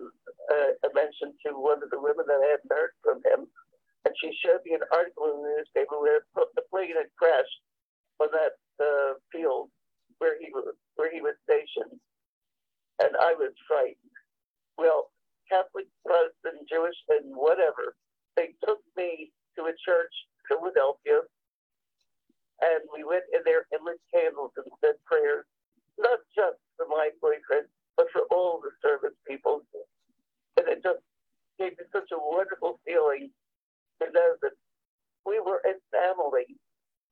uh, 0.53 0.71
I 0.85 0.89
mentioned 0.95 1.35
to 1.47 1.57
one 1.57 1.83
of 1.83 1.91
the 1.91 2.01
women 2.01 2.27
that 2.29 2.41
I 2.43 2.59
hadn't 2.59 2.73
heard 2.73 2.93
from 3.03 3.19
him. 3.25 3.49
And 4.05 4.15
she 4.19 4.35
showed 4.43 4.61
me 4.67 4.75
an 4.75 4.85
article 4.91 5.31
in 5.31 5.43
the 5.43 5.55
newspaper 5.63 5.97
where 6.01 6.27
the 6.35 6.67
plane 6.71 6.99
had 6.99 7.09
crashed 7.17 7.63
on 8.19 8.29
that 8.35 8.59
uh, 8.83 9.15
field 9.31 9.71
where 10.23 10.39
he 10.39 10.55
was 10.55 10.71
where 10.95 11.11
he 11.11 11.19
was 11.19 11.35
stationed, 11.43 11.99
and 13.03 13.11
I 13.19 13.35
was 13.35 13.51
frightened. 13.67 14.15
Well, 14.79 15.11
Catholic, 15.51 15.91
Protestant, 16.07 16.63
Jewish, 16.71 16.95
and 17.11 17.35
whatever, 17.35 17.99
they 18.39 18.55
took 18.63 18.79
me 18.95 19.35
to 19.59 19.67
a 19.67 19.75
church, 19.83 20.15
in 20.15 20.57
Philadelphia, 20.57 21.27
and 22.63 22.83
we 22.95 23.03
went 23.03 23.27
in 23.35 23.43
there 23.43 23.67
and 23.75 23.83
lit 23.83 23.99
candles 24.15 24.55
and 24.55 24.71
said 24.79 24.95
prayers, 25.11 25.45
not 25.99 26.23
just 26.31 26.63
for 26.83 26.91
my 26.91 27.11
boyfriend, 27.23 27.71
but 27.97 28.07
for 28.12 28.23
all 28.35 28.59
the 28.59 28.75
service 28.83 29.15
people. 29.29 29.62
And 30.59 30.67
it 30.69 30.83
just 30.83 30.99
gave 31.59 31.79
me 31.79 31.85
such 31.93 32.11
a 32.11 32.19
wonderful 32.19 32.81
feeling 32.85 33.31
to 34.03 34.11
know 34.11 34.31
that 34.43 34.59
we 35.25 35.39
were 35.39 35.62
a 35.62 35.79
family 35.95 36.59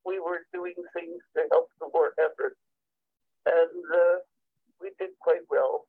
we 0.04 0.18
were 0.20 0.48
doing 0.52 0.76
things 0.96 1.20
to 1.36 1.44
help 1.52 1.68
the 1.80 1.88
war 1.92 2.12
effort. 2.16 2.56
And 3.46 3.84
uh, 3.92 4.16
we 4.80 4.92
did 4.98 5.12
quite 5.20 5.44
well. 5.50 5.84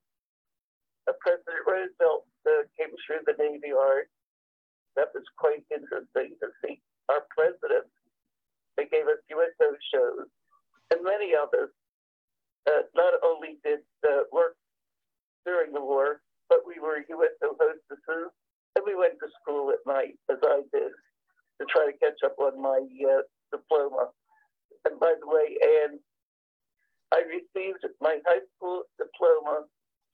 Uh, 1.07 1.15
President 1.23 1.63
Roosevelt 1.65 2.27
uh, 2.45 2.67
came 2.75 2.91
through 3.07 3.23
the 3.25 3.39
Navy 3.39 3.71
Yard. 3.71 4.11
That 4.95 5.15
was 5.15 5.23
quite 5.39 5.63
interesting 5.71 6.35
to 6.43 6.47
see 6.59 6.83
our 7.07 7.23
president. 7.31 7.87
They 8.75 8.87
gave 8.91 9.07
us 9.07 9.23
USO 9.31 9.75
shows, 9.91 10.27
and 10.91 11.03
many 11.03 11.31
others 11.31 11.71
uh, 12.67 12.85
not 12.95 13.13
only 13.23 13.57
did 13.63 13.79
work 14.31 14.55
during 15.45 15.73
the 15.73 15.81
war, 15.81 16.21
but 16.49 16.59
we 16.67 16.79
were 16.79 17.03
USO 17.07 17.55
hostesses, 17.59 18.31
and 18.75 18.83
we 18.85 18.95
went 18.95 19.15
to 19.19 19.27
school 19.41 19.71
at 19.71 19.81
night, 19.87 20.19
as 20.29 20.37
I 20.43 20.61
did, 20.73 20.91
to 21.59 21.65
try 21.69 21.85
to 21.87 21.97
catch 21.97 22.19
up 22.25 22.35
on 22.39 22.61
my 22.61 22.79
uh, 22.79 23.23
diploma. 23.51 24.09
And 24.85 24.99
by 24.99 25.13
the 25.19 25.27
way, 25.27 25.57
Anne, 25.61 25.99
I 27.13 27.23
received 27.27 27.83
my 27.99 28.17
high 28.25 28.43
school 28.55 28.83
diploma 28.97 29.65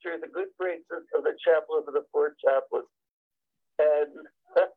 through 0.02 0.20
the 0.22 0.32
good 0.34 0.50
graces 0.60 1.06
of 1.16 1.24
the 1.24 1.34
chaplain 1.44 1.84
of 1.88 1.94
the 1.94 2.06
Fort 2.12 2.36
Chaplain. 2.44 2.84
And 3.80 4.14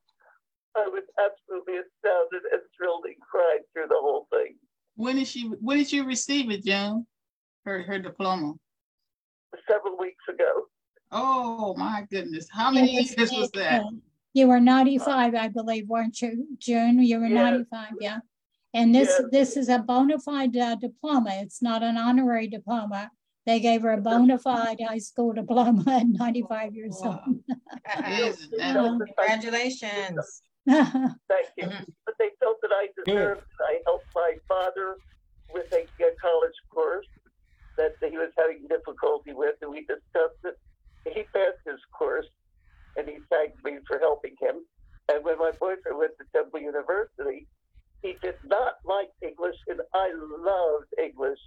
I 0.77 0.87
was 0.89 1.05
absolutely 1.19 1.81
astounded 1.81 2.45
and 2.53 2.63
thrilled 2.77 3.05
and 3.07 3.17
cried 3.21 3.65
through 3.73 3.89
the 3.89 3.99
whole 3.99 4.27
thing. 4.31 4.57
When 4.97 5.17
did 5.17 5.27
she 5.27 5.49
when 5.61 5.79
did 5.79 5.93
you 5.93 6.05
receive 6.05 6.51
it, 6.51 6.65
Joan? 6.65 7.07
Her 7.65 7.83
her 7.83 7.99
diploma? 7.99 8.55
Several 9.69 9.99
weeks 9.99 10.25
ago. 10.29 10.67
Oh 11.13 11.75
my 11.77 12.07
goodness. 12.11 12.47
How 12.51 12.71
many 12.71 12.93
years 12.93 13.31
was 13.33 13.51
that? 13.53 13.83
You 14.33 14.47
were 14.47 14.61
95, 14.61 15.35
I 15.35 15.49
believe, 15.49 15.89
weren't 15.89 16.21
you, 16.23 16.47
June? 16.59 17.01
You 17.01 17.19
were 17.19 17.27
yes. 17.27 17.35
95, 17.35 17.89
yeah. 18.01 18.19
And 18.73 18.95
this 18.95 19.09
yes. 19.09 19.29
this 19.33 19.57
is 19.57 19.69
a 19.69 19.81
bona 19.81 20.21
fide 20.21 20.57
uh, 20.57 20.77
diploma. 20.77 21.31
It's 21.35 21.61
not 21.61 21.83
an 21.83 21.97
honorary 21.97 22.47
diploma. 22.47 23.11
They 23.45 23.59
gave 23.59 23.83
her 23.83 23.93
a 23.93 24.01
bona 24.01 24.39
fide 24.39 24.81
high 24.87 24.99
school 24.99 25.33
diploma 25.33 25.83
at 25.89 26.07
95 26.07 26.75
years 26.75 27.01
wow. 27.03 27.21
old. 27.27 29.03
Congratulations. 29.17 30.43
Thank 30.69 31.49
you. 31.57 31.69
But 32.07 32.15
they 32.19 32.31
felt 32.39 32.59
that 32.63 32.71
I 32.71 32.89
deserved. 33.05 33.43
I 33.61 33.81
helped 33.85 34.07
my 34.15 34.35
father 34.47 34.97
with 35.53 35.73
a, 35.73 35.83
a 35.83 36.15
college 36.23 36.55
course 36.73 37.07
that 37.81 38.11
he 38.11 38.19
was 38.19 38.33
having 38.37 38.69
difficulty 38.69 39.33
with, 39.33 39.57
and 39.63 39.71
we 39.71 39.81
discussed 39.89 40.45
it. 40.45 40.57
He 41.09 41.25
passed 41.35 41.65
his 41.65 41.81
course, 41.97 42.29
and 42.97 43.09
he 43.09 43.19
thanked 43.31 43.65
me 43.65 43.79
for 43.89 43.99
helping 43.99 44.37
him. 44.41 44.61
And 45.09 45.25
when 45.25 45.39
my 45.39 45.53
boyfriend 45.59 45.97
went 45.97 46.13
to 46.19 46.27
Temple 46.37 46.61
University, 46.61 47.49
he 48.03 48.17
did 48.23 48.37
not 48.45 48.75
like 48.85 49.09
English, 49.23 49.57
and 49.69 49.81
I 49.95 50.13
loved 50.13 50.93
English. 51.03 51.41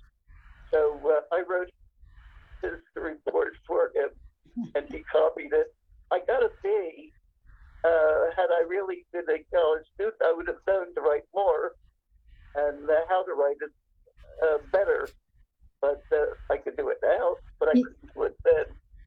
So 0.74 1.00
uh, 1.06 1.36
I 1.36 1.44
wrote 1.48 1.70
his 2.62 2.82
report 2.96 3.54
for 3.68 3.92
him, 3.94 4.10
and 4.76 4.86
he 4.90 5.04
copied 5.12 5.54
it. 5.54 5.68
I 6.12 6.20
got 6.28 6.44
a 6.44 6.50
B. 6.64 7.14
Uh, 7.84 8.32
had 8.38 8.50
I 8.50 8.64
really 8.68 9.06
been 9.12 9.28
a 9.30 9.44
college 9.54 9.86
student, 9.94 10.22
I 10.24 10.34
would 10.34 10.48
have 10.48 10.64
known 10.68 10.96
to 10.96 11.02
write 11.02 11.28
more 11.34 11.74
and 12.56 12.90
uh, 12.90 12.94
how 13.10 13.24
to 13.24 13.34
write 13.34 13.58
it 13.62 13.74
uh, 14.44 14.58
better. 14.72 15.10
But 15.84 16.02
uh, 16.18 16.26
I 16.50 16.58
could 16.60 16.78
do 16.78 16.88
it 16.88 17.00
now, 17.04 17.36
but 17.60 17.68
I 17.68 17.74
couldn't 17.74 18.14
do 18.16 18.24
it 18.24 18.38
then. 18.46 18.64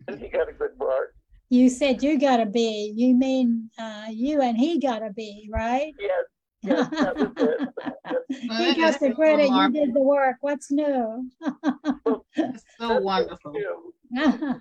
And 0.09 0.21
he 0.21 0.29
got 0.29 0.47
a 0.51 0.53
good 0.53 0.73
mark. 0.79 1.15
You 1.49 1.71
said 1.71 2.03
you 2.03 2.21
got 2.21 2.39
a 2.39 2.45
B. 2.45 2.93
You 2.95 3.15
mean 3.15 3.71
uh, 3.79 4.09
you 4.11 4.43
and 4.43 4.59
he 4.59 4.79
got 4.79 5.03
a 5.03 5.11
B, 5.11 5.49
right? 5.51 5.95
Yes, 5.99 6.25
Yes, 6.63 6.89
that 6.91 7.17
was 7.17 7.33
it. 7.39 7.61
he 8.59 8.75
got 8.75 9.01
the 9.01 9.15
credit. 9.15 9.49
You 9.51 9.73
did 9.73 9.95
the 9.95 10.01
work. 10.01 10.37
What's 10.43 10.71
new? 10.71 11.31
It's 12.37 12.65
so 12.79 13.01
wonderful. 13.01 13.55
so 14.15 14.61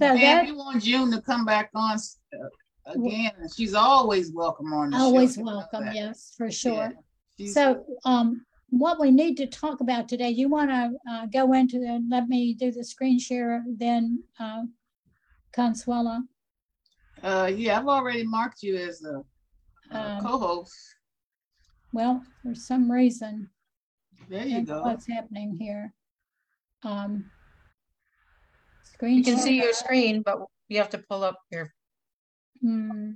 Man, 0.00 0.20
that, 0.20 0.44
we 0.44 0.52
want 0.52 0.82
June 0.82 1.10
to 1.10 1.22
come 1.22 1.46
back 1.46 1.70
on 1.74 1.96
uh, 1.96 2.92
again. 2.92 3.32
She's 3.56 3.72
always 3.72 4.30
welcome 4.30 4.74
on 4.74 4.90
the 4.90 4.98
always 4.98 5.36
show. 5.36 5.42
welcome. 5.42 5.88
Yes, 5.94 6.34
for 6.36 6.50
sure. 6.50 6.92
Yeah, 7.38 7.52
so, 7.52 7.84
um, 8.04 8.44
what 8.70 9.00
we 9.00 9.10
need 9.10 9.36
to 9.36 9.46
talk 9.46 9.80
about 9.80 10.08
today, 10.08 10.30
you 10.30 10.48
want 10.48 10.70
to 10.70 10.92
uh, 11.10 11.26
go 11.26 11.52
into 11.52 11.78
the, 11.78 12.04
let 12.10 12.28
me 12.28 12.54
do 12.54 12.72
the 12.72 12.84
screen 12.84 13.18
share, 13.18 13.64
then 13.66 14.22
uh, 14.40 14.62
Consuela. 15.56 16.22
Uh, 17.22 17.50
yeah, 17.54 17.78
I've 17.78 17.88
already 17.88 18.24
marked 18.24 18.62
you 18.62 18.76
as 18.76 19.02
a 19.04 19.22
um, 19.96 20.22
co-host. 20.24 20.74
Well, 21.92 22.22
for 22.42 22.54
some 22.54 22.90
reason, 22.90 23.48
there 24.28 24.44
you 24.44 24.62
go. 24.62 24.82
What's 24.82 25.08
happening 25.08 25.56
here? 25.58 25.94
Um, 26.82 27.30
screen. 28.82 29.18
You 29.18 29.24
can 29.24 29.38
see 29.38 29.56
your 29.56 29.72
screen, 29.72 30.22
but 30.22 30.38
you 30.68 30.78
have 30.78 30.90
to 30.90 30.98
pull 30.98 31.24
up 31.24 31.38
your 31.50 31.72
hmm. 32.60 33.12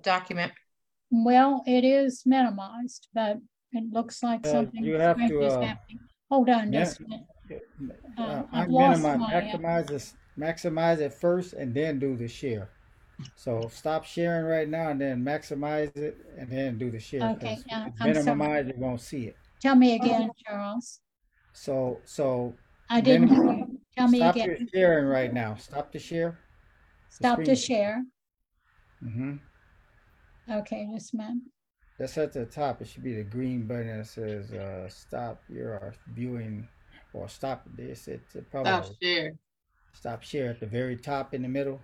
document. 0.00 0.52
Well, 1.10 1.62
it 1.66 1.84
is 1.84 2.22
minimized, 2.24 3.08
but 3.12 3.38
it 3.74 3.92
looks 3.92 4.22
like 4.22 4.46
uh, 4.46 4.50
something 4.50 4.84
you 4.84 4.94
have 4.94 5.16
to, 5.16 5.40
uh, 5.40 5.60
happening. 5.60 6.00
Hold 6.30 6.48
on 6.48 6.72
just 6.72 7.00
a 7.00 7.02
minute. 7.02 7.26
Uh, 8.18 8.22
uh 8.22 8.42
I 8.52 8.66
minimize, 8.66 9.20
maximize, 9.20 9.86
this, 9.86 10.14
maximize 10.38 10.98
it 11.00 11.12
first 11.12 11.52
and 11.52 11.74
then 11.74 11.98
do 11.98 12.16
the 12.16 12.28
share. 12.28 12.70
So 13.36 13.68
stop 13.72 14.04
sharing 14.04 14.46
right 14.46 14.68
now 14.68 14.90
and 14.90 15.00
then 15.00 15.24
maximize 15.24 15.96
it 15.96 16.16
and 16.38 16.50
then 16.50 16.78
do 16.78 16.90
the 16.90 16.98
share. 16.98 17.30
Okay, 17.32 17.58
yeah, 17.68 17.88
Minimize, 18.02 18.66
you 18.66 18.74
won't 18.76 19.00
see 19.00 19.26
it. 19.26 19.36
Tell 19.60 19.76
me 19.76 19.94
again, 19.94 20.30
Charles. 20.46 21.00
So, 21.52 22.00
so. 22.04 22.54
I 22.90 23.00
didn't 23.00 23.28
hear 23.28 23.44
you. 23.44 23.80
Tell 23.96 24.08
me 24.08 24.18
Stop 24.18 24.34
again. 24.34 24.48
your 24.48 24.68
sharing 24.74 25.06
right 25.06 25.32
now. 25.32 25.54
Stop 25.54 25.92
the 25.92 25.98
share. 25.98 26.38
Stop 27.08 27.42
to 27.44 27.54
share. 27.54 28.02
Mm-hmm. 29.02 29.36
Okay, 30.50 30.88
just 30.92 31.14
a 31.14 31.16
minute. 31.16 31.42
That's 31.98 32.18
at 32.18 32.32
the 32.32 32.44
top. 32.46 32.80
It 32.82 32.88
should 32.88 33.04
be 33.04 33.14
the 33.14 33.22
green 33.22 33.66
button 33.66 33.98
that 33.98 34.06
says 34.06 34.52
uh, 34.52 34.88
"Stop 34.88 35.40
your 35.48 35.94
viewing" 36.08 36.66
or 37.12 37.28
"Stop 37.28 37.64
this." 37.76 38.08
It's 38.08 38.36
probably 38.50 38.72
Stop 38.72 38.92
share. 39.02 39.32
Stop 39.92 40.22
share 40.22 40.50
at 40.50 40.60
the 40.60 40.66
very 40.66 40.96
top 40.96 41.34
in 41.34 41.42
the 41.42 41.48
middle. 41.48 41.80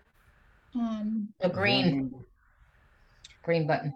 Um, 0.75 1.29
The 1.40 1.49
green, 1.49 2.12
green 3.43 3.67
button. 3.69 3.93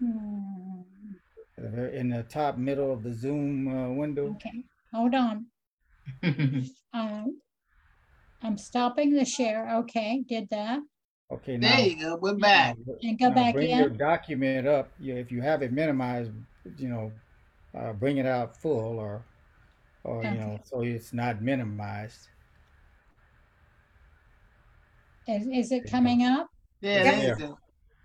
hmm, 0.00 0.82
The 1.58 1.68
very- 1.68 1.96
In 1.96 2.08
the 2.10 2.24
top 2.24 2.56
middle 2.58 2.92
of 2.92 3.02
the 3.04 3.14
Zoom 3.14 3.68
uh, 3.68 3.90
window. 3.92 4.30
okay, 4.32 4.64
hold 4.92 5.14
on. 5.14 5.46
Um, 6.92 7.40
I'm 8.42 8.56
stopping 8.58 9.14
the 9.14 9.24
share. 9.24 9.74
Okay, 9.78 10.22
did 10.28 10.48
that. 10.50 10.80
Okay, 11.32 11.56
There 11.56 11.70
now 11.70 11.78
you 11.78 11.96
go. 11.98 12.16
We're 12.16 12.34
back. 12.34 12.76
And 13.02 13.18
go 13.18 13.28
now 13.28 13.34
back 13.34 13.54
bring 13.54 13.76
your 13.76 13.88
document 13.88 14.68
up. 14.68 14.90
You, 15.00 15.16
if 15.16 15.32
you 15.32 15.40
have 15.40 15.62
it 15.62 15.72
minimized, 15.72 16.30
you 16.76 16.88
know, 16.88 17.12
uh, 17.76 17.92
bring 17.92 18.18
it 18.18 18.26
out 18.26 18.60
full 18.60 18.98
or, 18.98 19.24
or 20.04 20.22
you 20.22 20.30
know, 20.32 20.60
so 20.64 20.82
it's 20.82 21.12
not 21.12 21.40
minimized. 21.40 22.28
Is, 25.26 25.46
is 25.46 25.72
it 25.72 25.90
coming 25.90 26.24
up? 26.24 26.48
Yeah, 26.82 27.04
Yeah. 27.20 27.34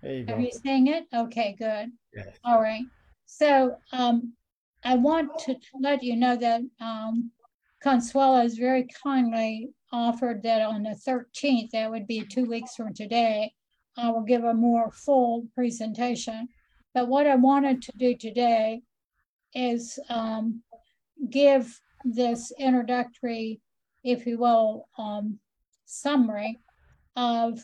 there 0.02 0.14
you 0.14 0.24
go. 0.24 0.34
Are 0.34 0.40
you 0.40 0.50
seeing 0.50 0.86
it? 0.86 1.06
Okay, 1.14 1.54
good. 1.58 1.92
Yes. 2.14 2.38
All 2.44 2.60
right. 2.60 2.84
So 3.26 3.76
um, 3.92 4.32
I 4.82 4.94
want 4.96 5.38
to 5.40 5.56
let 5.78 6.02
you 6.02 6.16
know 6.16 6.36
that 6.36 6.62
um, 6.80 7.30
Consuela 7.84 8.42
has 8.42 8.54
very 8.54 8.88
kindly 9.04 9.70
offered 9.92 10.42
that 10.42 10.62
on 10.62 10.82
the 10.82 10.98
13th, 11.06 11.70
that 11.70 11.90
would 11.90 12.06
be 12.06 12.24
two 12.24 12.44
weeks 12.44 12.74
from 12.76 12.94
today, 12.94 13.52
I 13.96 14.10
will 14.10 14.22
give 14.22 14.44
a 14.44 14.54
more 14.54 14.90
full 14.90 15.46
presentation. 15.54 16.48
But 16.94 17.08
what 17.08 17.26
I 17.26 17.36
wanted 17.36 17.82
to 17.82 17.92
do 17.96 18.16
today 18.16 18.82
is 19.54 19.98
um, 20.08 20.62
give 21.28 21.80
this 22.04 22.52
introductory, 22.58 23.60
if 24.04 24.26
you 24.26 24.38
will, 24.38 24.88
um, 24.98 25.38
summary 25.84 26.60
of 27.16 27.60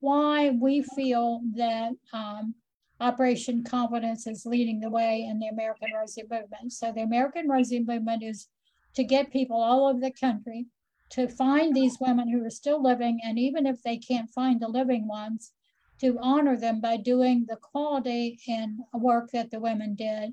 why 0.00 0.50
we 0.50 0.82
feel 0.82 1.40
that 1.54 1.92
um, 2.12 2.54
Operation 3.00 3.62
Confidence 3.64 4.26
is 4.26 4.46
leading 4.46 4.80
the 4.80 4.90
way 4.90 5.26
in 5.28 5.38
the 5.38 5.48
American 5.48 5.90
Rosie 5.94 6.22
Movement. 6.22 6.72
So 6.72 6.92
the 6.92 7.02
American 7.02 7.48
Rosie 7.48 7.84
Movement 7.84 8.22
is 8.22 8.48
to 8.94 9.04
get 9.04 9.32
people 9.32 9.60
all 9.60 9.88
over 9.88 10.00
the 10.00 10.12
country 10.12 10.66
to 11.12 11.28
find 11.28 11.74
these 11.74 11.98
women 12.00 12.28
who 12.28 12.44
are 12.44 12.50
still 12.50 12.82
living, 12.82 13.20
and 13.22 13.38
even 13.38 13.66
if 13.66 13.82
they 13.82 13.98
can't 13.98 14.30
find 14.30 14.60
the 14.60 14.68
living 14.68 15.06
ones, 15.06 15.52
to 16.00 16.18
honor 16.20 16.56
them 16.56 16.80
by 16.80 16.96
doing 16.96 17.44
the 17.48 17.56
quality 17.56 18.40
and 18.48 18.80
work 18.92 19.30
that 19.30 19.50
the 19.50 19.60
women 19.60 19.94
did. 19.94 20.32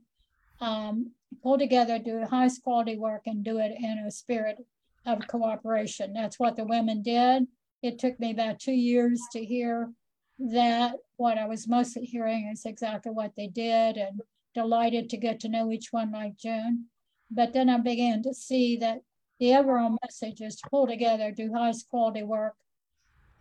Um, 0.62 1.12
pull 1.43 1.57
together, 1.57 2.00
do 2.00 2.25
highest 2.25 2.63
quality 2.63 2.98
work, 2.98 3.24
and 3.25 3.43
do 3.43 3.59
it 3.59 3.74
in 3.77 4.00
a 4.00 4.12
spirit 4.12 4.65
of 5.05 5.27
cooperation. 5.27 6.13
That's 6.13 6.39
what 6.39 6.55
the 6.55 6.65
women 6.65 7.01
did. 7.01 7.48
It 7.83 8.00
took 8.00 8.19
me 8.19 8.31
about 8.31 8.59
two 8.59 8.74
years 8.74 9.21
to 9.33 9.43
hear 9.43 9.91
that. 10.39 10.95
What 11.17 11.38
I 11.38 11.45
was 11.45 11.67
mostly 11.67 12.05
hearing 12.05 12.50
is 12.51 12.65
exactly 12.65 13.12
what 13.12 13.33
they 13.36 13.48
did, 13.48 13.98
and 13.98 14.21
delighted 14.55 15.09
to 15.09 15.17
get 15.17 15.41
to 15.41 15.50
know 15.50 15.71
each 15.71 15.89
one 15.91 16.12
like 16.12 16.38
June. 16.38 16.86
But 17.29 17.53
then 17.53 17.69
I 17.69 17.77
began 17.77 18.24
to 18.24 18.33
see 18.33 18.77
that 18.77 19.01
the 19.39 19.55
overall 19.55 19.98
message 20.03 20.41
is 20.41 20.58
to 20.58 20.69
pull 20.69 20.88
together, 20.88 21.31
do 21.31 21.53
highest 21.53 21.89
quality 21.89 22.24
work, 22.24 22.55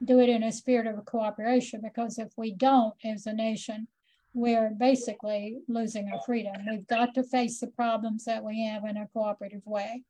do 0.05 0.21
it 0.21 0.29
in 0.29 0.45
a 0.45 0.53
spirit 0.53 0.87
of 0.87 1.05
cooperation, 1.05 1.81
because 1.83 2.19
if 2.19 2.29
we 2.37 2.53
don't 2.53 2.95
as 3.05 3.27
a 3.27 3.33
nation, 3.33 3.89
we're 4.33 4.71
basically 4.71 5.59
losing 5.69 6.11
our 6.13 6.21
freedom. 6.25 6.53
We've 6.71 6.87
got 6.87 7.15
to 7.15 7.23
face 7.25 7.59
the 7.59 7.67
problems 7.67 8.25
that 8.27 8.45
we 8.45 8.65
have 8.67 8.85
in 8.85 8.97
a 8.97 9.09
cooperative 9.09 9.67
way. 9.67 10.05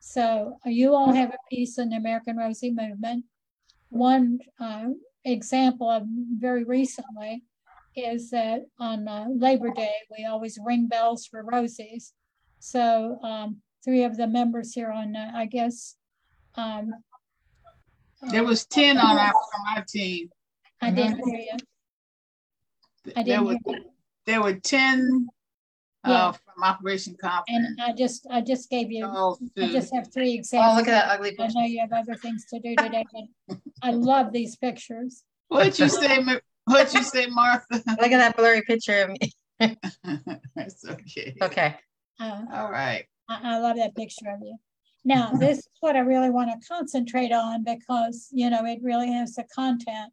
So 0.00 0.58
uh, 0.66 0.70
you 0.70 0.94
all 0.94 1.12
have 1.12 1.30
a 1.30 1.48
piece 1.48 1.78
in 1.78 1.90
the 1.90 1.96
American 1.96 2.36
Rosie 2.36 2.72
movement. 2.72 3.24
One 3.88 4.40
uh, 4.60 4.88
example 5.24 5.88
of 5.88 6.02
very 6.06 6.64
recently 6.64 7.44
is 7.94 8.30
that 8.30 8.62
on 8.78 9.06
uh, 9.06 9.26
Labor 9.30 9.70
Day, 9.70 9.94
we 10.10 10.24
always 10.24 10.58
ring 10.62 10.88
bells 10.88 11.26
for 11.26 11.44
Rosies. 11.44 12.12
So 12.58 13.18
um, 13.22 13.58
three 13.84 14.04
of 14.04 14.16
the 14.16 14.26
members 14.26 14.72
here 14.72 14.90
on, 14.90 15.16
uh, 15.16 15.32
I 15.34 15.46
guess, 15.46 15.96
um, 16.56 16.92
There 18.30 18.44
was 18.44 18.64
10 18.66 18.98
on 18.98 19.16
our, 19.18 19.32
on 19.32 19.76
our 19.76 19.84
team. 19.88 20.30
I 20.80 20.90
didn't 20.90 21.18
hear 21.24 21.38
you. 21.38 21.56
I 23.16 23.22
There 23.22 23.24
didn't 23.24 23.44
were, 23.46 23.56
hear 23.66 23.76
you. 23.78 23.84
there 24.26 24.42
were 24.42 24.54
10 24.54 25.28
Yeah. 26.06 26.12
uh, 26.28 26.32
from 26.32 26.62
Operation 26.62 27.16
Confidence. 27.20 27.68
And 27.78 27.80
I 27.82 27.92
just, 27.92 28.26
I 28.30 28.40
just 28.40 28.70
gave 28.70 28.90
you, 28.92 29.06
Oh, 29.06 29.38
I 29.58 29.66
Sue. 29.66 29.72
just 29.72 29.92
have 29.94 30.12
three 30.12 30.32
Oh, 30.32 30.34
examples. 30.34 30.74
Oh 30.74 30.78
look 30.78 30.88
at 30.88 30.92
that 30.92 31.10
ugly 31.10 31.30
I 31.30 31.42
picture. 31.44 31.58
know 31.58 31.64
you 31.64 31.80
have 31.80 31.92
other 31.92 32.14
things 32.14 32.44
to 32.46 32.60
do 32.60 32.76
today, 32.76 33.04
but 33.12 33.58
I 33.82 33.90
love 33.92 34.32
these 34.32 34.56
pictures. 34.56 35.24
What'd 35.48 35.78
you 35.78 35.88
say, 35.88 36.18
Ma- 36.20 36.38
what'd 36.66 36.94
you 36.94 37.02
say, 37.02 37.26
Martha? 37.26 37.66
Look 37.72 38.12
at 38.12 38.18
that 38.18 38.36
blurry 38.36 38.62
picture 38.62 39.02
of 39.02 39.10
me. 39.10 39.32
That's 40.56 40.84
okay. 40.88 41.34
Okay. 41.42 41.76
Uh, 42.18 42.42
All 42.52 42.70
right. 42.70 43.04
I, 43.28 43.56
I 43.56 43.58
love 43.58 43.76
that 43.76 43.96
picture 43.96 44.30
of 44.30 44.40
you. 44.42 44.56
Now, 45.04 45.30
this 45.38 45.58
is 45.58 45.68
what 45.80 45.96
I 45.96 46.00
really 46.00 46.30
want 46.30 46.50
to 46.50 46.68
concentrate 46.68 47.32
on 47.32 47.64
because, 47.64 48.28
you 48.32 48.50
know, 48.50 48.64
it 48.64 48.78
really 48.82 49.12
has 49.12 49.34
the 49.34 49.44
content. 49.54 50.12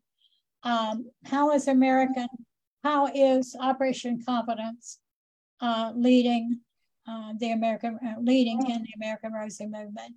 Um, 0.64 1.10
how 1.26 1.52
is 1.52 1.68
American, 1.68 2.28
how 2.84 3.08
is 3.14 3.56
Operation 3.60 4.22
Confidence 4.26 5.00
uh, 5.62 5.94
leading 5.96 6.60
uh, 7.08 7.34
the 7.40 7.52
American, 7.52 7.98
uh, 8.06 8.20
leading 8.20 8.60
in 8.70 8.84
the 8.84 8.94
American 8.96 9.34
Rosie 9.34 9.68
movement? 9.68 10.16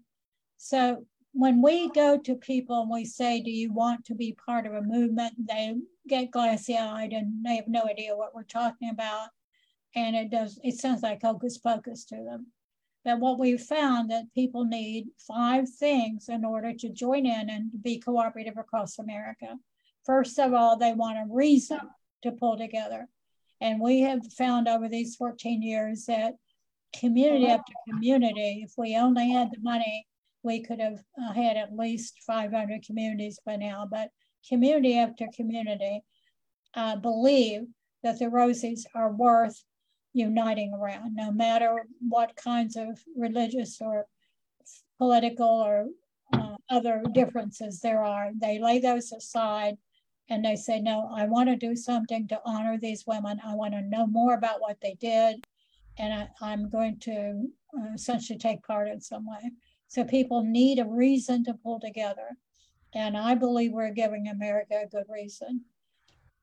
So 0.56 1.04
when 1.32 1.62
we 1.62 1.90
go 1.90 2.18
to 2.18 2.34
people 2.36 2.82
and 2.82 2.90
we 2.90 3.04
say, 3.04 3.40
do 3.40 3.50
you 3.50 3.72
want 3.72 4.04
to 4.06 4.14
be 4.14 4.36
part 4.46 4.66
of 4.66 4.74
a 4.74 4.82
movement? 4.82 5.34
They 5.48 5.74
get 6.08 6.30
glassy 6.30 6.76
eyed 6.76 7.12
and 7.12 7.44
they 7.44 7.56
have 7.56 7.68
no 7.68 7.84
idea 7.84 8.16
what 8.16 8.34
we're 8.34 8.42
talking 8.42 8.90
about. 8.90 9.28
And 9.94 10.14
it 10.14 10.30
does, 10.30 10.58
it 10.62 10.78
sounds 10.78 11.02
like 11.02 11.22
hocus 11.22 11.58
pocus 11.58 12.04
to 12.06 12.16
them. 12.16 12.46
But 13.04 13.18
what 13.18 13.38
we've 13.38 13.60
found 13.60 14.10
that 14.10 14.32
people 14.34 14.64
need 14.64 15.08
five 15.26 15.68
things 15.68 16.28
in 16.28 16.44
order 16.44 16.72
to 16.72 16.88
join 16.88 17.26
in 17.26 17.50
and 17.50 17.70
be 17.82 17.98
cooperative 17.98 18.56
across 18.56 18.98
America. 18.98 19.56
First 20.06 20.38
of 20.38 20.54
all, 20.54 20.76
they 20.76 20.92
want 20.92 21.18
a 21.18 21.26
reason 21.28 21.80
to 22.22 22.32
pull 22.32 22.56
together. 22.56 23.08
And 23.60 23.80
we 23.80 24.00
have 24.00 24.20
found 24.32 24.68
over 24.68 24.88
these 24.88 25.16
14 25.16 25.62
years 25.62 26.06
that 26.06 26.34
community 26.98 27.46
after 27.46 27.72
community, 27.88 28.62
if 28.64 28.72
we 28.76 28.96
only 28.96 29.30
had 29.30 29.50
the 29.50 29.60
money, 29.60 30.06
we 30.42 30.62
could 30.62 30.80
have 30.80 31.02
uh, 31.20 31.32
had 31.32 31.56
at 31.56 31.76
least 31.76 32.14
500 32.26 32.84
communities 32.84 33.38
by 33.44 33.56
now. 33.56 33.86
But 33.90 34.10
community 34.48 34.98
after 34.98 35.28
community 35.34 36.02
uh, 36.74 36.96
believe 36.96 37.62
that 38.02 38.18
the 38.18 38.26
Rosies 38.26 38.84
are 38.94 39.12
worth 39.12 39.62
uniting 40.12 40.74
around, 40.74 41.14
no 41.14 41.32
matter 41.32 41.86
what 42.08 42.36
kinds 42.36 42.76
of 42.76 43.02
religious 43.16 43.80
or 43.80 44.06
political 44.98 45.48
or 45.48 45.86
uh, 46.32 46.56
other 46.70 47.02
differences 47.12 47.80
there 47.80 48.04
are. 48.04 48.30
They 48.40 48.58
lay 48.58 48.78
those 48.78 49.12
aside 49.12 49.76
and 50.28 50.44
they 50.44 50.56
say, 50.56 50.80
no, 50.80 51.10
I 51.12 51.26
want 51.26 51.48
to 51.48 51.56
do 51.56 51.74
something 51.74 52.28
to 52.28 52.40
honor 52.44 52.78
these 52.78 53.04
women. 53.06 53.40
I 53.44 53.54
want 53.54 53.74
to 53.74 53.82
know 53.82 54.06
more 54.06 54.34
about 54.34 54.60
what 54.60 54.80
they 54.80 54.94
did. 55.00 55.44
And 55.98 56.28
I, 56.40 56.52
am 56.52 56.70
going 56.70 56.98
to 57.00 57.48
uh, 57.76 57.92
essentially 57.94 58.38
take 58.38 58.62
part 58.62 58.88
in 58.88 59.00
some 59.00 59.26
way. 59.26 59.50
So 59.88 60.04
people 60.04 60.42
need 60.42 60.78
a 60.78 60.86
reason 60.86 61.44
to 61.44 61.54
pull 61.54 61.80
together. 61.80 62.36
And 62.94 63.16
I 63.16 63.34
believe 63.34 63.72
we're 63.72 63.90
giving 63.92 64.28
America 64.28 64.82
a 64.82 64.88
good 64.88 65.06
reason. 65.08 65.64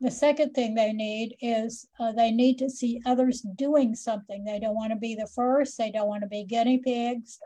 The 0.01 0.11
second 0.11 0.53
thing 0.53 0.75
they 0.75 0.93
need 0.93 1.35
is 1.41 1.87
uh, 1.99 2.13
they 2.13 2.31
need 2.31 2.57
to 2.59 2.69
see 2.69 3.01
others 3.05 3.41
doing 3.41 3.95
something. 3.95 4.45
They 4.45 4.59
don't 4.59 4.75
want 4.75 4.93
to 4.93 4.97
be 4.97 5.15
the 5.15 5.27
first, 5.27 5.77
they 5.77 5.91
don't 5.91 6.07
want 6.07 6.23
to 6.23 6.29
be 6.29 6.45
guinea 6.45 6.77
pigs. 6.77 7.39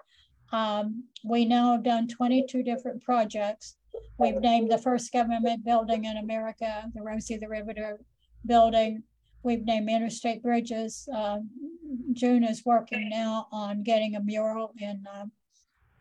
Um, 0.52 1.06
we 1.24 1.46
now 1.46 1.72
have 1.72 1.84
done 1.84 2.08
22 2.08 2.62
different 2.62 3.04
projects. 3.04 3.78
We've 4.20 4.40
named 4.40 4.72
the 4.72 4.78
first 4.78 5.12
government 5.12 5.66
building 5.66 6.06
in 6.06 6.18
America, 6.18 6.84
the 6.94 7.02
Rosie 7.02 7.38
the 7.38 7.50
Riveter 7.50 8.00
building. 8.46 9.02
We've 9.42 9.66
named 9.66 9.90
interstate 9.90 10.44
bridges. 10.44 11.10
Um, 11.14 11.50
June 12.14 12.44
is 12.44 12.64
working 12.66 13.10
now 13.10 13.48
on 13.52 13.82
getting 13.82 14.16
a 14.16 14.22
mural 14.22 14.74
in, 14.80 15.04
um, 15.14 15.32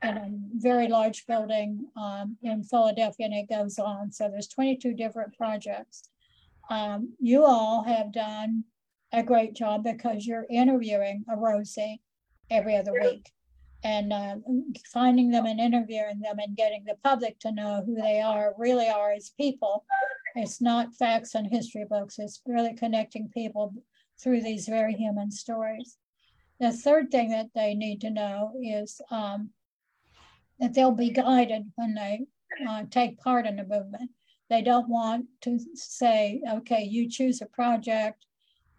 in 0.03 0.17
a 0.17 0.29
very 0.57 0.89
large 0.89 1.27
building 1.27 1.87
um, 1.97 2.37
in 2.43 2.63
Philadelphia, 2.63 3.27
and 3.27 3.35
it 3.35 3.49
goes 3.49 3.79
on. 3.79 4.13
So 4.13 4.29
there's 4.29 4.49
22 4.49 4.93
different 4.95 5.37
projects. 5.37 6.11
Um, 6.71 7.15
you 7.21 7.45
all 7.45 7.83
have 7.85 8.13
done 8.13 8.65
a 9.13 9.23
great 9.23 9.55
job 9.55 9.85
because 9.85 10.27
you're 10.27 10.47
interviewing 10.51 11.25
a 11.31 11.37
Rosie 11.37 12.01
every 12.51 12.77
other 12.77 12.93
week 12.93 13.31
and 13.85 14.13
uh, 14.13 14.37
finding 14.93 15.31
them 15.31 15.45
and 15.47 15.61
interviewing 15.61 16.21
them 16.21 16.39
and 16.39 16.57
getting 16.57 16.85
the 16.85 16.97
public 17.03 17.39
to 17.41 17.53
know 17.53 17.83
who 17.85 17.95
they 17.95 18.21
are, 18.21 18.55
really 18.57 18.89
are 18.89 19.13
as 19.13 19.33
people 19.37 19.85
It's 20.35 20.61
not 20.61 20.95
facts 20.95 21.35
and 21.35 21.47
history 21.47 21.85
books. 21.89 22.19
It's 22.19 22.41
really 22.47 22.75
connecting 22.75 23.29
people 23.29 23.75
through 24.23 24.43
these 24.43 24.67
very 24.67 24.95
human 24.95 25.31
stories. 25.31 25.99
The 26.61 26.73
third 26.73 27.11
thing 27.11 27.31
that 27.31 27.51
they 27.55 27.75
need 27.75 28.01
to 28.03 28.11
know 28.11 28.53
is 28.63 29.01
um, 29.11 29.51
that 30.59 30.75
they'll 30.75 30.93
be 30.93 31.11
guided 31.11 31.71
when 31.75 31.95
they 31.95 32.21
uh, 32.69 32.85
take 32.91 33.19
part 33.19 33.47
in 33.47 33.57
the 33.57 33.65
movement. 33.65 34.11
They 34.53 34.61
don't 34.61 34.91
want 34.91 35.25
to 35.45 35.59
say, 35.73 36.43
okay, 36.47 36.83
you 36.83 37.09
choose 37.09 37.41
a 37.41 37.47
project 37.47 38.27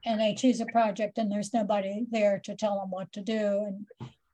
and 0.06 0.22
they 0.22 0.36
choose 0.36 0.62
a 0.62 0.68
project 0.68 1.18
and 1.18 1.32
there's 1.32 1.52
nobody 1.52 2.06
there 2.12 2.40
to 2.44 2.56
tell 2.56 2.80
them 2.80 2.92
what 2.92 3.12
to 3.14 3.22
do 3.22 3.66
and 3.66 3.88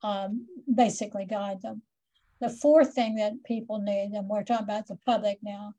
um, 0.04 0.48
basically 0.76 1.24
guide 1.24 1.62
them. 1.62 1.82
The 2.42 2.50
fourth 2.50 2.94
thing 2.94 3.16
that 3.16 3.42
people 3.46 3.80
need, 3.80 4.12
and 4.12 4.28
we're 4.28 4.44
talking 4.44 4.66
about 4.66 4.88
the 4.88 4.98
public 5.06 5.40
now, 5.42 5.76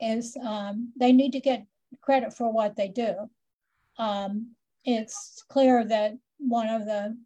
is 0.00 0.36
um, 0.44 0.92
they 0.98 1.12
need 1.12 1.30
to 1.34 1.40
get 1.40 1.64
credit 2.00 2.32
for 2.32 2.52
what 2.52 2.74
they 2.74 2.88
do. 2.88 3.30
Um, 3.98 4.56
it's 4.84 5.44
clear 5.48 5.84
that 5.84 6.14
one 6.38 6.68
of 6.68 6.84
the 6.84 7.16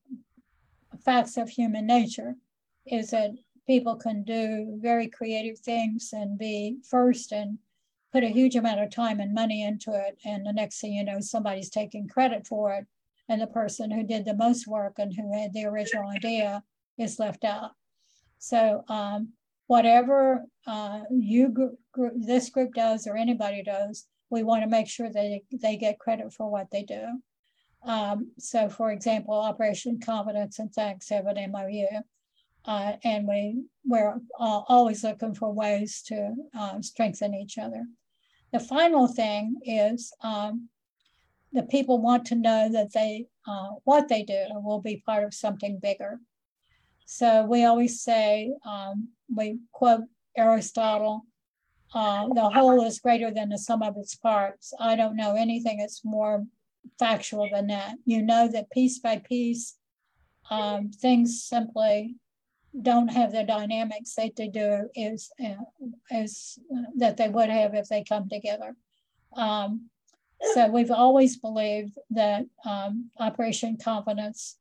facts 1.03 1.39
of 1.39 1.49
human 1.49 1.87
nature 1.87 2.35
is 2.85 3.09
that 3.13 3.31
people 3.67 3.97
can 3.97 4.23
do 4.23 4.77
very 4.83 5.09
creative 5.09 5.59
things 5.59 6.11
and 6.13 6.37
be 6.37 6.77
first 6.87 7.33
and 7.33 7.57
put 8.13 8.25
a 8.25 8.29
huge 8.29 8.57
amount 8.57 8.81
of 8.81 8.91
time 8.91 9.21
and 9.21 9.35
money 9.35 9.63
into 9.63 9.93
it. 9.93 10.19
And 10.25 10.45
the 10.45 10.53
next 10.53 10.81
thing 10.81 10.93
you 10.93 11.05
know, 11.05 11.21
somebody's 11.21 11.71
taking 11.71 12.09
credit 12.09 12.47
for 12.47 12.73
it. 12.75 12.87
And 13.29 13.41
the 13.41 13.47
person 13.47 13.91
who 13.91 14.03
did 14.03 14.25
the 14.25 14.35
most 14.35 14.67
work 14.67 14.95
and 14.99 15.15
who 15.15 15.33
had 15.33 15.53
the 15.53 15.67
original 15.67 16.09
idea 16.09 16.63
is 16.99 17.21
left 17.21 17.45
out. 17.45 17.71
So 18.39 18.85
um, 18.89 19.31
whatever 19.69 20.45
uh, 20.67 21.01
you 21.11 21.49
group, 21.49 22.13
this 22.17 22.51
group 22.51 22.75
does 22.75 23.07
or 23.07 23.17
anybody 23.17 23.63
does, 23.63 24.07
we 24.31 24.43
want 24.43 24.63
to 24.63 24.69
make 24.69 24.89
sure 24.89 25.11
that 25.11 25.41
they 25.53 25.77
get 25.77 25.99
credit 25.99 26.33
for 26.33 26.51
what 26.51 26.71
they 26.71 26.83
do. 26.83 27.21
Um, 27.83 28.33
so, 28.39 28.69
for 28.69 28.91
example, 28.91 29.35
Operation 29.35 30.01
Confidence 30.01 30.59
and 30.59 30.73
Thanks 30.73 31.09
have 31.09 31.27
an 31.27 31.51
MOU, 31.51 31.87
uh, 32.65 32.93
and 33.05 33.27
we 33.27 33.63
we're 33.87 34.17
uh, 34.39 34.61
always 34.69 35.03
looking 35.03 35.35
for 35.35 35.53
ways 35.53 36.03
to 36.09 36.35
uh, 36.57 36.81
strengthen 36.83 37.35
each 37.35 37.57
other. 37.57 37.85
The 38.53 38.61
final 38.61 39.07
thing 39.07 39.61
is 39.65 40.13
um, 40.23 40.69
the 41.53 41.63
people 41.63 42.01
want 42.01 42.27
to 42.27 42.35
know 42.35 42.69
that 42.71 42.93
they 42.93 43.27
uh, 43.47 43.71
what 43.85 44.09
they 44.09 44.23
do 44.23 44.45
will 44.55 44.81
be 44.81 45.03
part 45.07 45.25
of 45.25 45.35
something 45.35 45.79
bigger. 45.81 46.21
So 47.07 47.45
we 47.45 47.65
always 47.65 48.01
say 48.03 48.53
um, 48.65 49.09
we 49.35 49.59
quote 49.73 50.05
Aristotle. 50.37 51.27
Uh, 51.93 52.29
the 52.35 52.49
whole 52.49 52.85
is 52.85 53.01
greater 53.01 53.33
than 53.33 53.49
the 53.49 53.59
sum 53.59 53.83
of 53.83 53.97
its 53.97 54.15
parts. 54.15 54.73
I 54.79 54.95
don't 54.95 55.17
know 55.17 55.35
anything 55.35 55.79
that's 55.79 56.05
more 56.05 56.47
factual 57.01 57.49
than 57.51 57.67
that. 57.67 57.97
You 58.05 58.23
know 58.23 58.47
that 58.47 58.71
piece 58.71 59.01
by 59.01 59.19
piece, 59.19 59.77
um, 60.51 60.91
things 60.93 61.43
simply 61.43 62.15
don't 62.83 63.09
have 63.09 63.33
the 63.33 63.43
dynamics 63.43 64.15
that 64.15 64.37
they 64.37 64.49
do 64.49 64.89
is 64.95 65.31
uh, 65.45 65.65
is 66.11 66.59
uh, 66.75 66.83
that 66.97 67.17
they 67.17 67.29
would 67.29 67.51
have 67.51 67.75
if 67.75 67.89
they 67.89 68.05
come 68.05 68.29
together. 68.29 68.77
Um, 69.37 69.91
so 70.55 70.69
we've 70.69 70.91
always 70.91 71.37
believed 71.37 71.99
that 72.11 72.47
um, 72.65 73.11
Operation 73.19 73.77
Confidence, 73.77 74.57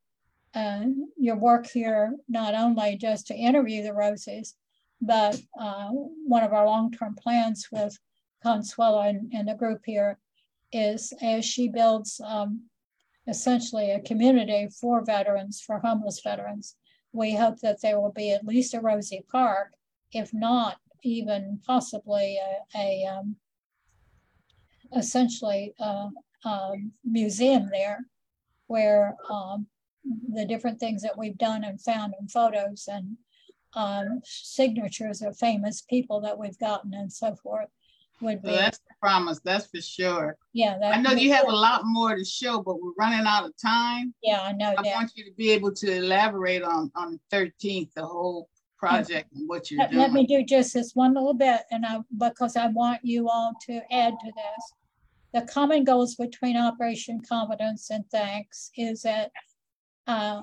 uh, 0.54 0.86
your 1.18 1.38
work 1.38 1.68
here, 1.68 2.16
not 2.28 2.54
only 2.54 2.98
just 2.98 3.28
to 3.28 3.36
interview 3.36 3.84
the 3.84 3.90
Rosies, 3.90 4.56
but 5.02 5.40
uh, 5.60 5.90
one 5.90 6.44
of 6.44 6.52
our 6.52 6.66
long-term 6.66 7.16
plans 7.16 7.68
with 7.72 7.98
Consuela 8.46 9.10
and, 9.10 9.32
and, 9.34 9.48
the 9.48 9.54
group 9.54 9.82
here 9.86 10.18
is 10.74 11.14
as 11.22 11.46
she 11.46 11.70
builds 11.70 12.20
um, 12.26 12.64
essentially 13.28 13.92
a 13.92 14.02
community 14.02 14.68
for 14.82 15.04
veterans, 15.04 15.62
for 15.66 15.80
homeless 15.80 16.22
veterans, 16.22 16.76
we 17.12 17.36
hope 17.36 17.60
that 17.60 17.82
there 17.82 18.00
will 18.00 18.12
be 18.12 18.32
at 18.32 18.46
least 18.46 18.74
a 18.74 18.80
Rosie 18.80 19.26
Park, 19.32 19.74
if 20.12 20.34
not 20.34 20.78
even 21.04 21.60
possibly 21.66 22.38
a, 22.38 22.78
a 22.78 23.06
um, 23.06 23.36
essentially 24.96 25.74
a, 25.80 26.10
a, 26.46 26.72
museum 27.04 27.70
there 27.72 28.00
where 28.68 29.16
um, 29.30 29.68
the 30.34 30.46
different 30.46 30.80
things 30.80 31.02
that 31.02 31.18
we've 31.18 31.38
done 31.38 31.64
and 31.64 31.82
found 31.82 32.14
in 32.20 32.28
photos 32.28 32.88
and 32.92 33.18
um, 33.76 34.22
signatures 34.24 35.22
of 35.22 35.38
famous 35.38 35.82
people 35.82 36.20
that 36.22 36.38
we've 36.38 36.58
gotten 36.60 36.94
and 36.94 37.12
so 37.12 37.36
forth 37.36 37.70
would 38.22 38.42
be. 38.42 38.50
Well, 38.50 38.58
that's 38.58 38.80
the 38.80 38.94
promise, 39.02 39.40
that's 39.44 39.68
for 39.68 39.82
sure. 39.82 40.38
Yeah. 40.54 40.78
I 40.84 41.02
know 41.02 41.12
you 41.12 41.34
have 41.34 41.48
a 41.48 41.56
lot 41.56 41.82
more 41.86 42.16
to 42.16 42.26
show, 42.26 42.62
but 42.62 42.82
we're 42.82 42.94
running 42.98 43.26
out 43.26 43.46
of 43.46 43.54
time. 43.62 44.14
Yeah, 44.24 44.42
I 44.42 44.54
know 44.54 44.74
I 44.78 44.84
that. 44.84 44.96
want 44.96 45.12
you 45.16 45.26
to 45.26 45.32
be 45.34 45.52
able 45.52 45.74
to 45.76 45.92
elaborate 45.92 46.64
on, 46.64 46.92
on 46.96 47.20
the 47.32 47.38
13th, 47.38 47.94
the 47.94 48.06
whole 48.06 48.50
project 48.78 49.32
and 49.34 49.48
what 49.48 49.70
you're 49.70 49.80
Let, 49.80 49.92
doing. 49.92 50.02
let 50.02 50.14
me 50.14 50.26
do 50.26 50.44
just 50.44 50.74
this 50.74 50.96
one 50.96 51.14
little 51.14 51.34
bit, 51.34 51.62
and 51.72 51.86
I, 51.86 52.00
because 52.18 52.56
I 52.56 52.68
want 52.68 53.02
you 53.04 53.30
all 53.30 53.54
to 53.68 53.82
add 53.92 54.14
to 54.20 54.32
this. 54.36 54.74
The 55.34 55.42
common 55.52 55.84
goals 55.84 56.16
between 56.16 56.58
Operation 56.58 57.22
Confidence 57.28 57.92
and 57.92 58.04
Thanks 58.10 58.72
is 58.76 59.04
that 59.04 59.32
uh, 60.08 60.42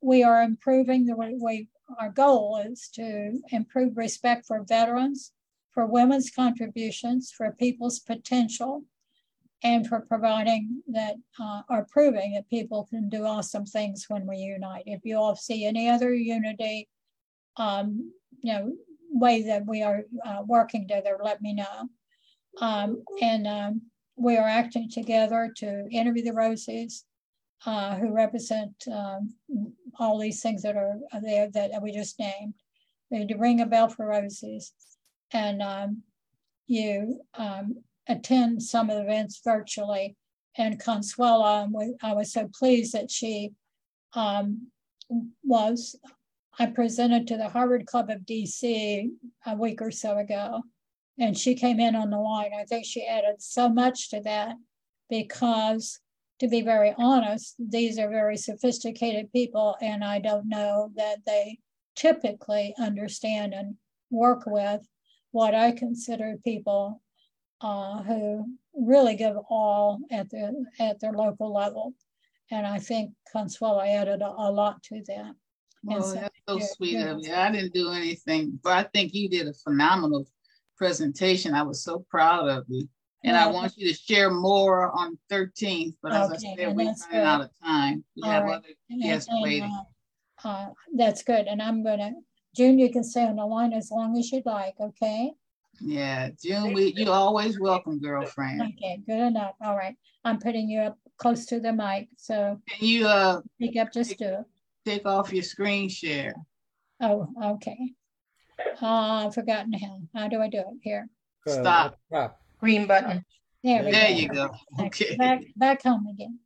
we 0.00 0.22
are 0.22 0.42
improving 0.42 1.04
the 1.04 1.16
way 1.16 1.36
we, 1.38 1.68
our 2.00 2.10
goal 2.10 2.62
is 2.64 2.88
to 2.94 3.38
improve 3.50 3.96
respect 3.96 4.46
for 4.46 4.64
veterans, 4.66 5.32
for 5.74 5.86
women's 5.86 6.30
contributions, 6.30 7.32
for 7.36 7.50
people's 7.58 7.98
potential, 7.98 8.84
and 9.64 9.86
for 9.86 10.00
providing 10.00 10.82
that 10.86 11.16
uh, 11.40 11.62
or 11.68 11.86
proving 11.90 12.34
that 12.34 12.48
people 12.48 12.86
can 12.88 13.08
do 13.08 13.24
awesome 13.24 13.66
things 13.66 14.04
when 14.08 14.26
we 14.26 14.36
unite. 14.36 14.84
If 14.86 15.00
you 15.04 15.16
all 15.16 15.34
see 15.34 15.64
any 15.64 15.88
other 15.88 16.14
unity, 16.14 16.88
um, 17.56 18.12
you 18.40 18.52
know, 18.52 18.72
way 19.10 19.42
that 19.42 19.66
we 19.66 19.82
are 19.82 20.02
uh, 20.24 20.42
working 20.46 20.82
together, 20.82 21.18
let 21.22 21.42
me 21.42 21.54
know. 21.54 21.88
Um, 22.60 23.02
and 23.20 23.46
um, 23.46 23.82
we 24.16 24.36
are 24.36 24.48
acting 24.48 24.88
together 24.90 25.52
to 25.56 25.88
interview 25.90 26.22
the 26.22 26.30
Rosies, 26.30 27.02
uh, 27.66 27.96
who 27.96 28.12
represent 28.12 28.72
um, 28.92 29.34
all 29.98 30.18
these 30.18 30.40
things 30.40 30.62
that 30.62 30.76
are 30.76 30.98
there 31.22 31.50
that 31.52 31.82
we 31.82 31.92
just 31.92 32.18
named. 32.20 32.54
To 33.12 33.36
ring 33.36 33.60
a 33.60 33.66
bell 33.66 33.88
for 33.88 34.06
Rosies 34.06 34.72
and 35.34 35.60
um, 35.60 36.02
you 36.66 37.20
um, 37.34 37.82
attend 38.08 38.62
some 38.62 38.88
of 38.88 38.96
the 38.96 39.02
events 39.02 39.42
virtually. 39.44 40.16
And 40.56 40.80
Consuela, 40.80 41.68
I 42.02 42.14
was 42.14 42.32
so 42.32 42.48
pleased 42.56 42.94
that 42.94 43.10
she 43.10 43.50
um, 44.14 44.68
was, 45.42 45.96
I 46.58 46.66
presented 46.66 47.26
to 47.26 47.36
the 47.36 47.48
Harvard 47.48 47.86
Club 47.86 48.08
of 48.08 48.20
DC 48.20 49.08
a 49.46 49.56
week 49.56 49.82
or 49.82 49.90
so 49.90 50.16
ago, 50.16 50.62
and 51.18 51.36
she 51.36 51.56
came 51.56 51.80
in 51.80 51.96
on 51.96 52.10
the 52.10 52.18
line. 52.18 52.52
I 52.56 52.64
think 52.64 52.86
she 52.86 53.04
added 53.04 53.42
so 53.42 53.68
much 53.68 54.10
to 54.10 54.20
that 54.20 54.54
because, 55.10 55.98
to 56.38 56.46
be 56.46 56.62
very 56.62 56.94
honest, 56.96 57.56
these 57.58 57.98
are 57.98 58.08
very 58.08 58.36
sophisticated 58.36 59.32
people, 59.32 59.76
and 59.80 60.04
I 60.04 60.20
don't 60.20 60.48
know 60.48 60.92
that 60.94 61.18
they 61.26 61.58
typically 61.96 62.74
understand 62.78 63.54
and 63.54 63.74
work 64.10 64.44
with 64.46 64.86
what 65.34 65.52
I 65.52 65.72
consider 65.72 66.36
people 66.44 67.02
uh, 67.60 68.02
who 68.04 68.46
really 68.72 69.16
give 69.16 69.36
all 69.50 69.98
at 70.12 70.30
their 70.30 70.52
at 70.78 71.00
their 71.00 71.12
local 71.12 71.52
level, 71.52 71.92
and 72.52 72.64
I 72.64 72.78
think 72.78 73.10
Consuela 73.34 73.84
added 73.86 74.22
a, 74.22 74.28
a 74.28 74.50
lot 74.52 74.80
to 74.84 75.02
that. 75.08 75.34
Well, 75.82 76.02
so, 76.02 76.14
that's 76.14 76.40
so 76.48 76.58
sweet 76.76 77.00
of 77.00 77.18
you. 77.20 77.34
I 77.34 77.50
didn't 77.50 77.74
do 77.74 77.90
anything, 77.90 78.60
but 78.62 78.74
I 78.74 78.84
think 78.94 79.12
you 79.12 79.28
did 79.28 79.48
a 79.48 79.54
phenomenal 79.54 80.24
presentation. 80.78 81.52
I 81.52 81.62
was 81.62 81.82
so 81.82 82.06
proud 82.08 82.48
of 82.48 82.64
you. 82.68 82.88
And 83.24 83.36
I 83.36 83.46
want 83.46 83.72
you 83.76 83.90
to 83.90 83.94
share 83.98 84.30
more 84.30 84.92
on 84.92 85.18
13th, 85.32 85.94
but 86.02 86.12
as 86.12 86.30
okay, 86.30 86.34
I 86.34 86.56
said, 86.56 86.58
we're 86.58 86.74
running 86.74 86.94
good. 87.10 87.20
out 87.20 87.40
of 87.40 87.50
time. 87.64 88.04
We 88.14 88.22
All 88.22 88.30
have 88.30 88.44
right. 88.44 88.56
other 88.56 89.00
guests 89.00 89.30
and, 89.30 89.42
waiting. 89.42 89.78
Uh, 90.44 90.48
uh, 90.48 90.66
that's 90.94 91.22
good. 91.22 91.46
And 91.46 91.62
I'm 91.62 91.82
going 91.82 92.00
to 92.00 92.12
June, 92.54 92.78
you 92.78 92.90
can 92.90 93.02
stay 93.02 93.24
on 93.24 93.36
the 93.36 93.44
line 93.44 93.72
as 93.72 93.90
long 93.90 94.16
as 94.16 94.30
you'd 94.30 94.46
like, 94.46 94.74
okay? 94.80 95.32
Yeah, 95.80 96.30
June, 96.42 96.72
we, 96.72 96.94
you 96.96 97.10
always 97.10 97.58
welcome, 97.58 97.98
girlfriend. 97.98 98.62
Okay, 98.62 99.00
good 99.06 99.18
enough. 99.18 99.54
All 99.60 99.76
right. 99.76 99.96
I'm 100.24 100.38
putting 100.38 100.68
you 100.68 100.80
up 100.80 100.98
close 101.18 101.46
to 101.46 101.60
the 101.60 101.72
mic, 101.72 102.08
so 102.16 102.60
Can 102.68 102.88
you 102.88 103.06
uh 103.06 103.40
speak 103.56 103.76
up, 103.76 103.92
just 103.92 104.16
do 104.18 104.26
it. 104.26 104.44
take 104.84 105.04
off 105.04 105.32
your 105.32 105.42
screen 105.42 105.88
share? 105.88 106.34
Oh, 107.00 107.28
okay. 107.42 107.92
Uh, 108.80 109.26
I've 109.26 109.34
forgotten 109.34 109.72
how. 109.72 110.00
How 110.14 110.28
do 110.28 110.40
I 110.40 110.48
do 110.48 110.58
it? 110.58 110.78
Here. 110.80 111.08
Stop. 111.46 111.98
Green 112.60 112.86
button. 112.86 113.24
There 113.62 113.82
we 113.82 113.90
go. 113.90 113.98
There 113.98 114.10
go. 114.10 114.16
you 114.16 114.28
go. 114.28 114.50
Okay. 114.80 115.16
Back, 115.16 115.42
back 115.56 115.82
home 115.82 116.06
again. 116.06 116.38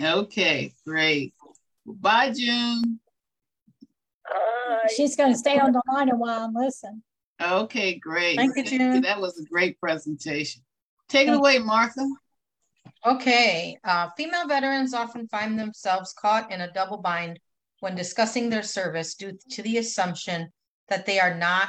Okay, 0.00 0.72
great. 0.86 1.34
Bye, 1.84 2.30
June. 2.30 3.00
Hi. 4.66 4.88
She's 4.94 5.16
gonna 5.16 5.36
stay 5.36 5.58
on 5.58 5.72
the 5.72 5.82
line 5.88 6.10
a 6.10 6.16
while 6.16 6.44
and 6.44 6.54
listen. 6.54 7.02
Okay, 7.40 7.94
great. 7.94 8.36
Thank 8.36 8.56
you, 8.56 8.64
June. 8.64 9.02
That 9.02 9.20
was 9.20 9.38
a 9.38 9.44
great 9.44 9.78
presentation. 9.78 10.62
Take 11.08 11.28
it 11.28 11.34
away, 11.34 11.58
Martha. 11.58 12.06
Okay. 13.04 13.78
Uh, 13.84 14.08
female 14.16 14.48
veterans 14.48 14.94
often 14.94 15.28
find 15.28 15.58
themselves 15.58 16.14
caught 16.18 16.50
in 16.50 16.62
a 16.62 16.72
double 16.72 16.98
bind 16.98 17.38
when 17.80 17.94
discussing 17.94 18.48
their 18.48 18.62
service 18.62 19.14
due 19.14 19.38
to 19.50 19.62
the 19.62 19.78
assumption 19.78 20.48
that 20.88 21.06
they 21.06 21.20
are 21.20 21.36
not 21.36 21.68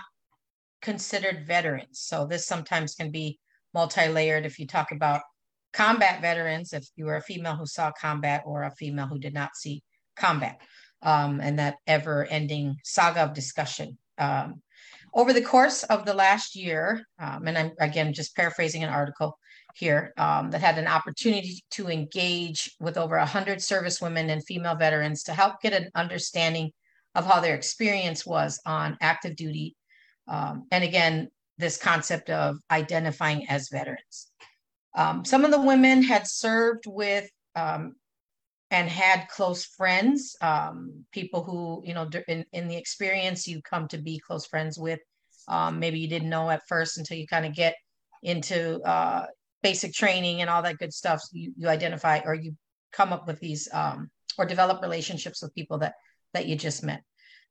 considered 0.82 1.46
veterans. 1.46 2.00
So 2.00 2.26
this 2.26 2.46
sometimes 2.46 2.96
can 2.96 3.12
be 3.12 3.40
multi-layered 3.74 4.46
if 4.46 4.58
you 4.58 4.66
talk 4.66 4.92
about 4.92 5.22
combat 5.74 6.22
veterans, 6.22 6.74
if 6.74 6.88
you 6.96 7.06
were 7.06 7.18
a 7.18 7.22
female 7.22 7.56
who 7.56 7.66
saw 7.66 7.92
combat 7.92 8.44
or 8.46 8.64
a 8.64 8.72
female 8.72 9.08
who 9.08 9.20
did 9.20 9.34
not 9.34 9.56
see 9.56 9.84
combat, 10.16 10.62
um, 11.02 11.40
and 11.42 11.60
that 11.60 11.76
ever-ending 11.88 12.78
saga 12.84 13.22
of 13.22 13.34
discussion. 13.34 13.98
Um, 14.18 14.62
over 15.14 15.34
the 15.34 15.42
course 15.42 15.84
of 15.84 16.06
the 16.06 16.14
last 16.14 16.56
year, 16.56 17.06
um, 17.20 17.48
and 17.48 17.58
I'm 17.58 17.72
again 17.80 18.14
just 18.14 18.36
paraphrasing 18.36 18.84
an 18.84 18.90
article 18.90 19.38
here 19.76 20.14
um, 20.18 20.52
that 20.52 20.62
had 20.62 20.78
an 20.78 20.88
opportunity 20.88 21.64
to 21.72 21.88
engage 21.88 22.76
with 22.80 22.98
over 22.98 23.18
100 23.18 23.62
service 23.62 24.02
women 24.02 24.30
and 24.30 24.44
female 24.46 24.76
veterans 24.76 25.24
to 25.24 25.34
help 25.34 25.62
get 25.62 25.74
an 25.74 25.90
understanding 25.96 26.72
of 27.16 27.26
how 27.26 27.40
their 27.40 27.56
experience 27.56 28.26
was 28.26 28.60
on 28.66 28.98
active 29.02 29.36
duty. 29.36 29.76
Um, 30.28 30.68
and 30.72 30.84
again, 30.84 31.30
this 31.58 31.78
concept 31.78 32.30
of 32.30 32.58
identifying 32.70 33.50
as 33.50 33.70
veterans. 33.70 34.28
Um, 34.96 35.26
some 35.26 35.46
of 35.46 35.52
the 35.52 35.62
women 35.62 36.04
had 36.04 36.28
served 36.28 36.86
with 36.88 37.30
um, 37.56 37.96
and 38.72 38.90
had 38.90 39.28
close 39.30 39.66
friends, 39.66 40.36
um, 40.42 41.06
people 41.12 41.44
who, 41.44 41.82
you 41.86 41.94
know, 41.94 42.10
in, 42.28 42.46
in 42.52 42.68
the 42.68 42.76
experience 42.76 43.48
you 43.48 43.62
come 43.62 43.88
to 43.88 43.98
be 43.98 44.20
close 44.20 44.46
friends 44.46 44.78
with. 44.78 45.00
Um, 45.48 45.80
maybe 45.80 46.00
you 46.00 46.10
didn't 46.10 46.30
know 46.30 46.50
at 46.50 46.68
first 46.68 46.98
until 46.98 47.18
you 47.18 47.28
kind 47.28 47.46
of 47.46 47.56
get 47.56 47.76
into 48.24 48.82
uh, 48.82 49.26
basic 49.64 49.94
training 49.94 50.42
and 50.42 50.50
all 50.50 50.62
that 50.64 50.78
good 50.78 50.94
stuff. 50.94 51.22
So 51.22 51.30
you, 51.34 51.54
you 51.58 51.70
identify 51.70 52.20
or 52.26 52.36
you 52.36 52.56
come 52.92 53.14
up 53.14 53.26
with 53.28 53.40
these 53.40 53.70
um, 53.72 54.10
or 54.38 54.46
develop 54.46 54.82
relationships 54.82 55.42
with 55.42 55.56
people 55.56 55.78
that 55.80 55.94
that 56.34 56.48
you 56.48 56.56
just 56.56 56.84
met. 56.84 57.02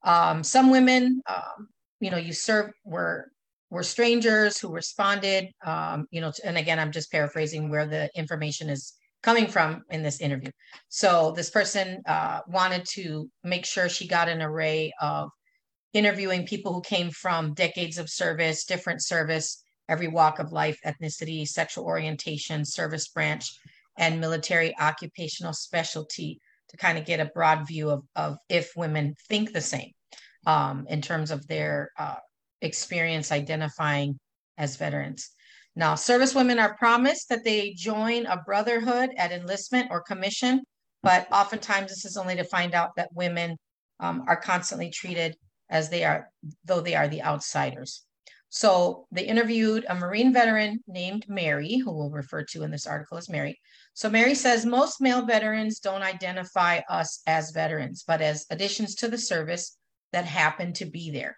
Um, 0.03 0.45
some 0.45 0.71
women, 0.71 1.23
um, 1.29 1.69
you 2.01 2.11
know, 2.11 2.19
you 2.19 2.35
serve 2.35 2.71
were 2.85 3.29
were 3.71 3.83
strangers 3.83 4.59
who 4.59 4.69
responded. 4.69 5.49
Um, 5.65 6.07
you 6.11 6.21
know, 6.21 6.33
and 6.45 6.59
again, 6.59 6.79
I'm 6.79 6.93
just 6.93 7.11
paraphrasing 7.11 7.71
where 7.71 7.87
the 7.87 8.11
information 8.15 8.69
is 8.69 8.93
coming 9.27 9.49
from 9.49 9.83
in 9.91 10.05
this 10.05 10.21
interview. 10.21 10.51
So 10.89 11.33
this 11.33 11.51
person 11.51 12.01
uh, 12.07 12.43
wanted 12.47 12.85
to 12.95 13.29
make 13.43 13.67
sure 13.67 13.89
she 13.89 14.07
got 14.07 14.29
an 14.29 14.41
array 14.41 14.93
of 15.01 15.31
interviewing 15.93 16.47
people 16.47 16.73
who 16.73 16.81
came 16.81 17.11
from 17.11 17.53
decades 17.53 17.99
of 17.99 18.09
service, 18.09 18.65
different 18.65 19.03
service, 19.03 19.65
every 19.89 20.07
walk 20.07 20.39
of 20.39 20.53
life, 20.53 20.79
ethnicity, 20.87 21.45
sexual 21.45 21.85
orientation, 21.87 22.65
service 22.65 23.09
branch, 23.09 23.51
and 23.99 24.21
military 24.21 24.73
occupational 24.79 25.53
specialty 25.53 26.39
to 26.69 26.77
kind 26.77 26.97
of 26.97 27.05
get 27.05 27.19
a 27.19 27.33
broad 27.35 27.67
view 27.67 27.91
of, 27.91 28.03
of 28.15 28.37
if 28.49 28.71
women 28.77 29.17
think 29.29 29.53
the 29.53 29.61
same 29.61 29.91
um, 30.47 30.87
in 30.89 31.03
terms 31.03 31.33
of 31.33 31.45
their 31.49 31.91
uh, 31.99 32.21
experience 32.63 33.33
identifying 33.33 34.21
as 34.57 34.77
veterans. 34.77 35.31
Now, 35.79 35.95
service 35.95 36.35
women 36.35 36.59
are 36.59 36.75
promised 36.75 37.29
that 37.29 37.45
they 37.45 37.75
join 37.75 38.25
a 38.25 38.43
brotherhood 38.43 39.11
at 39.19 39.31
enlistment 39.31 39.89
or 39.91 40.01
commission, 40.01 40.63
but 41.03 41.31
oftentimes 41.31 41.91
this 41.91 42.07
is 42.07 42.17
only 42.17 42.35
to 42.37 42.45
find 42.45 42.75
out 42.75 42.97
that 42.97 43.13
women 43.13 43.59
um, 44.01 44.25
are 44.27 44.41
constantly 44.41 44.89
treated 44.89 45.37
as 45.69 45.91
they 45.91 46.03
are, 46.03 46.31
though 46.65 46.81
they 46.81 46.95
are 46.95 47.09
the 47.09 47.23
outsiders. 47.23 48.07
So 48.49 49.07
they 49.13 49.25
interviewed 49.25 49.85
a 49.87 49.95
Marine 49.95 50.33
veteran 50.33 50.83
named 50.87 51.27
Mary, 51.29 51.77
who 51.77 51.93
we'll 51.93 52.11
refer 52.11 52.43
to 52.45 52.63
in 52.63 52.71
this 52.71 52.87
article 52.87 53.19
as 53.19 53.29
Mary. 53.29 53.61
So 53.93 54.09
Mary 54.09 54.35
says 54.35 54.65
most 54.65 55.01
male 55.01 55.27
veterans 55.27 55.81
don't 55.81 56.03
identify 56.03 56.81
us 56.89 57.21
as 57.27 57.51
veterans, 57.51 58.03
but 58.07 58.23
as 58.23 58.47
additions 58.51 58.95
to 58.97 59.09
the 59.09 59.19
service 59.19 59.77
that 60.13 60.25
happen 60.25 60.73
to 60.75 60.87
be 60.87 61.11
there. 61.11 61.37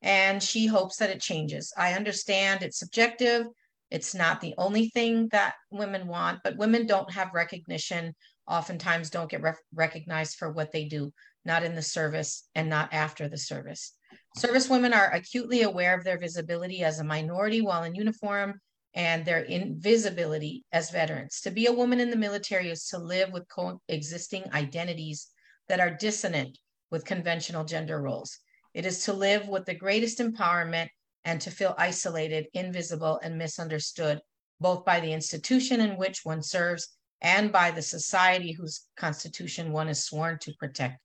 And 0.00 0.42
she 0.42 0.66
hopes 0.66 0.96
that 0.96 1.10
it 1.10 1.20
changes. 1.20 1.72
I 1.76 1.92
understand 1.92 2.62
it's 2.62 2.78
subjective. 2.78 3.46
It's 3.94 4.12
not 4.12 4.40
the 4.40 4.54
only 4.58 4.88
thing 4.88 5.28
that 5.30 5.54
women 5.70 6.08
want, 6.08 6.40
but 6.42 6.56
women 6.56 6.84
don't 6.84 7.12
have 7.12 7.32
recognition, 7.32 8.12
oftentimes 8.48 9.08
don't 9.08 9.30
get 9.30 9.40
rec- 9.40 9.62
recognized 9.72 10.34
for 10.34 10.50
what 10.50 10.72
they 10.72 10.86
do, 10.86 11.12
not 11.44 11.62
in 11.62 11.76
the 11.76 11.82
service 11.82 12.48
and 12.56 12.68
not 12.68 12.92
after 12.92 13.28
the 13.28 13.38
service. 13.38 13.92
Service 14.36 14.68
women 14.68 14.92
are 14.92 15.12
acutely 15.12 15.62
aware 15.62 15.96
of 15.96 16.02
their 16.02 16.18
visibility 16.18 16.82
as 16.82 16.98
a 16.98 17.04
minority 17.04 17.60
while 17.60 17.84
in 17.84 17.94
uniform 17.94 18.60
and 18.94 19.24
their 19.24 19.42
invisibility 19.42 20.64
as 20.72 20.90
veterans. 20.90 21.40
To 21.42 21.52
be 21.52 21.66
a 21.66 21.72
woman 21.72 22.00
in 22.00 22.10
the 22.10 22.16
military 22.16 22.70
is 22.70 22.88
to 22.88 22.98
live 22.98 23.30
with 23.30 23.46
coexisting 23.48 24.42
identities 24.52 25.28
that 25.68 25.78
are 25.78 25.94
dissonant 25.94 26.58
with 26.90 27.04
conventional 27.04 27.64
gender 27.64 28.02
roles. 28.02 28.40
It 28.74 28.86
is 28.86 29.04
to 29.04 29.12
live 29.12 29.46
with 29.46 29.66
the 29.66 29.74
greatest 29.76 30.18
empowerment 30.18 30.88
and 31.24 31.40
to 31.40 31.50
feel 31.50 31.74
isolated, 31.78 32.46
invisible, 32.54 33.20
and 33.22 33.38
misunderstood, 33.38 34.20
both 34.60 34.84
by 34.84 35.00
the 35.00 35.12
institution 35.12 35.80
in 35.80 35.96
which 35.96 36.20
one 36.24 36.42
serves 36.42 36.96
and 37.22 37.50
by 37.50 37.70
the 37.70 37.82
society 37.82 38.52
whose 38.52 38.86
constitution 38.96 39.72
one 39.72 39.88
is 39.88 40.04
sworn 40.04 40.38
to 40.40 40.52
protect. 40.58 40.98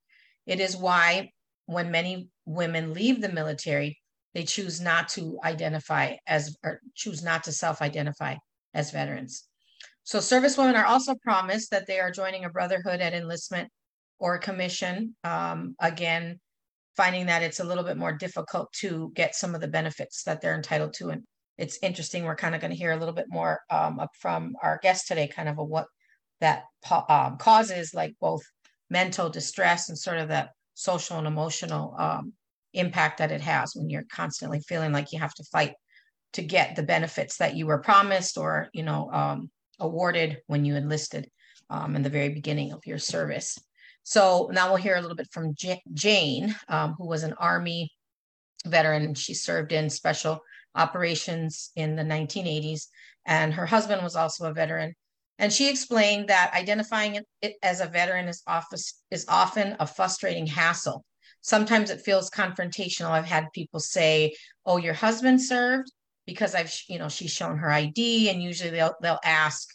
It 0.46 0.60
is 0.60 0.76
why 0.76 1.32
when 1.66 1.92
many 1.92 2.30
women 2.46 2.94
leave 2.94 3.22
the 3.22 3.32
military, 3.32 4.00
they 4.34 4.44
choose 4.44 4.82
not 4.82 5.10
to 5.10 5.40
identify 5.44 6.16
as 6.28 6.58
or 6.64 6.82
choose 6.96 7.24
not 7.24 7.44
to 7.46 7.52
self-identify 7.52 8.36
as 8.74 8.92
veterans. 8.92 9.46
So 10.04 10.20
service 10.20 10.58
women 10.58 10.76
are 10.76 10.86
also 10.86 11.16
promised 11.16 11.72
that 11.72 11.88
they 11.88 12.00
are 12.00 12.12
joining 12.12 12.46
a 12.46 12.50
brotherhood 12.50 13.00
at 13.00 13.14
enlistment 13.14 13.70
or 14.20 14.38
commission. 14.38 15.16
Um, 15.24 15.76
again, 15.80 16.40
finding 17.00 17.28
that 17.28 17.42
it's 17.42 17.62
a 17.62 17.64
little 17.64 17.86
bit 17.86 17.96
more 17.96 18.12
difficult 18.12 18.70
to 18.74 19.10
get 19.16 19.34
some 19.34 19.56
of 19.56 19.62
the 19.62 19.68
benefits 19.70 20.24
that 20.24 20.42
they're 20.42 20.54
entitled 20.54 20.94
to. 20.94 21.12
And 21.12 21.24
it's 21.58 21.80
interesting. 21.82 22.26
We're 22.26 22.36
kind 22.36 22.54
of 22.54 22.60
going 22.60 22.72
to 22.72 22.78
hear 22.78 22.92
a 22.92 22.98
little 22.98 23.14
bit 23.14 23.28
more 23.30 23.62
um, 23.70 24.02
from 24.20 24.54
our 24.62 24.82
guest 24.84 25.08
today, 25.08 25.26
kind 25.26 25.48
of 25.48 25.60
a 25.60 25.64
what 25.64 25.86
that 26.42 26.64
um, 27.08 27.38
causes, 27.38 27.94
like 27.94 28.16
both 28.20 28.42
mental 28.90 29.30
distress 29.30 29.88
and 29.88 29.98
sort 29.98 30.18
of 30.18 30.28
that 30.28 30.50
social 30.74 31.18
and 31.18 31.26
emotional 31.26 31.96
um, 31.98 32.34
impact 32.74 33.20
that 33.20 33.32
it 33.32 33.40
has 33.40 33.72
when 33.76 33.90
you're 33.90 34.04
constantly 34.12 34.60
feeling 34.60 34.92
like 34.92 35.14
you 35.14 35.20
have 35.20 35.34
to 35.36 35.44
fight 35.54 35.76
to 36.34 36.42
get 36.42 36.76
the 36.76 36.84
benefits 36.84 37.38
that 37.38 37.56
you 37.56 37.66
were 37.66 37.80
promised 37.80 38.38
or 38.38 38.68
you 38.74 38.84
know 38.84 39.10
um, 39.12 39.50
awarded 39.80 40.40
when 40.48 40.66
you 40.66 40.76
enlisted 40.76 41.30
um, 41.70 41.96
in 41.96 42.02
the 42.04 42.10
very 42.10 42.30
beginning 42.30 42.74
of 42.74 42.86
your 42.86 43.00
service 43.00 43.58
so 44.04 44.50
now 44.52 44.68
we'll 44.68 44.78
hear 44.78 44.96
a 44.96 45.02
little 45.02 45.16
bit 45.16 45.32
from 45.32 45.54
jane 45.94 46.56
um, 46.68 46.96
who 46.98 47.08
was 47.08 47.24
an 47.24 47.34
army 47.34 47.92
veteran 48.66 49.14
she 49.14 49.34
served 49.34 49.72
in 49.72 49.90
special 49.90 50.40
operations 50.76 51.72
in 51.76 51.96
the 51.96 52.04
1980s 52.04 52.88
and 53.26 53.54
her 53.54 53.66
husband 53.66 54.02
was 54.02 54.16
also 54.16 54.46
a 54.46 54.54
veteran 54.54 54.94
and 55.40 55.54
she 55.54 55.70
explained 55.70 56.28
that 56.28 56.54
identifying 56.54 57.22
it 57.42 57.56
as 57.64 57.80
a 57.80 57.88
veteran 57.88 58.28
is, 58.28 58.44
office, 58.46 59.02
is 59.10 59.26
often 59.30 59.78
a 59.80 59.88
frustrating 59.88 60.46
hassle. 60.46 61.06
Sometimes 61.42 61.90
it 61.90 62.02
feels 62.02 62.30
confrontational. 62.30 63.12
I've 63.12 63.24
had 63.24 63.48
people 63.54 63.80
say, 63.80 64.36
"Oh, 64.66 64.76
your 64.76 64.94
husband 64.94 65.42
served," 65.42 65.90
because 66.28 66.54
I've, 66.54 66.74
you 66.90 67.00
know, 67.00 67.08
she's 67.08 67.32
shown 67.32 67.58
her 67.60 67.72
ID, 67.72 68.30
and 68.30 68.44
usually 68.44 68.72
they'll 68.72 68.96
they'll 69.02 69.20
ask 69.24 69.70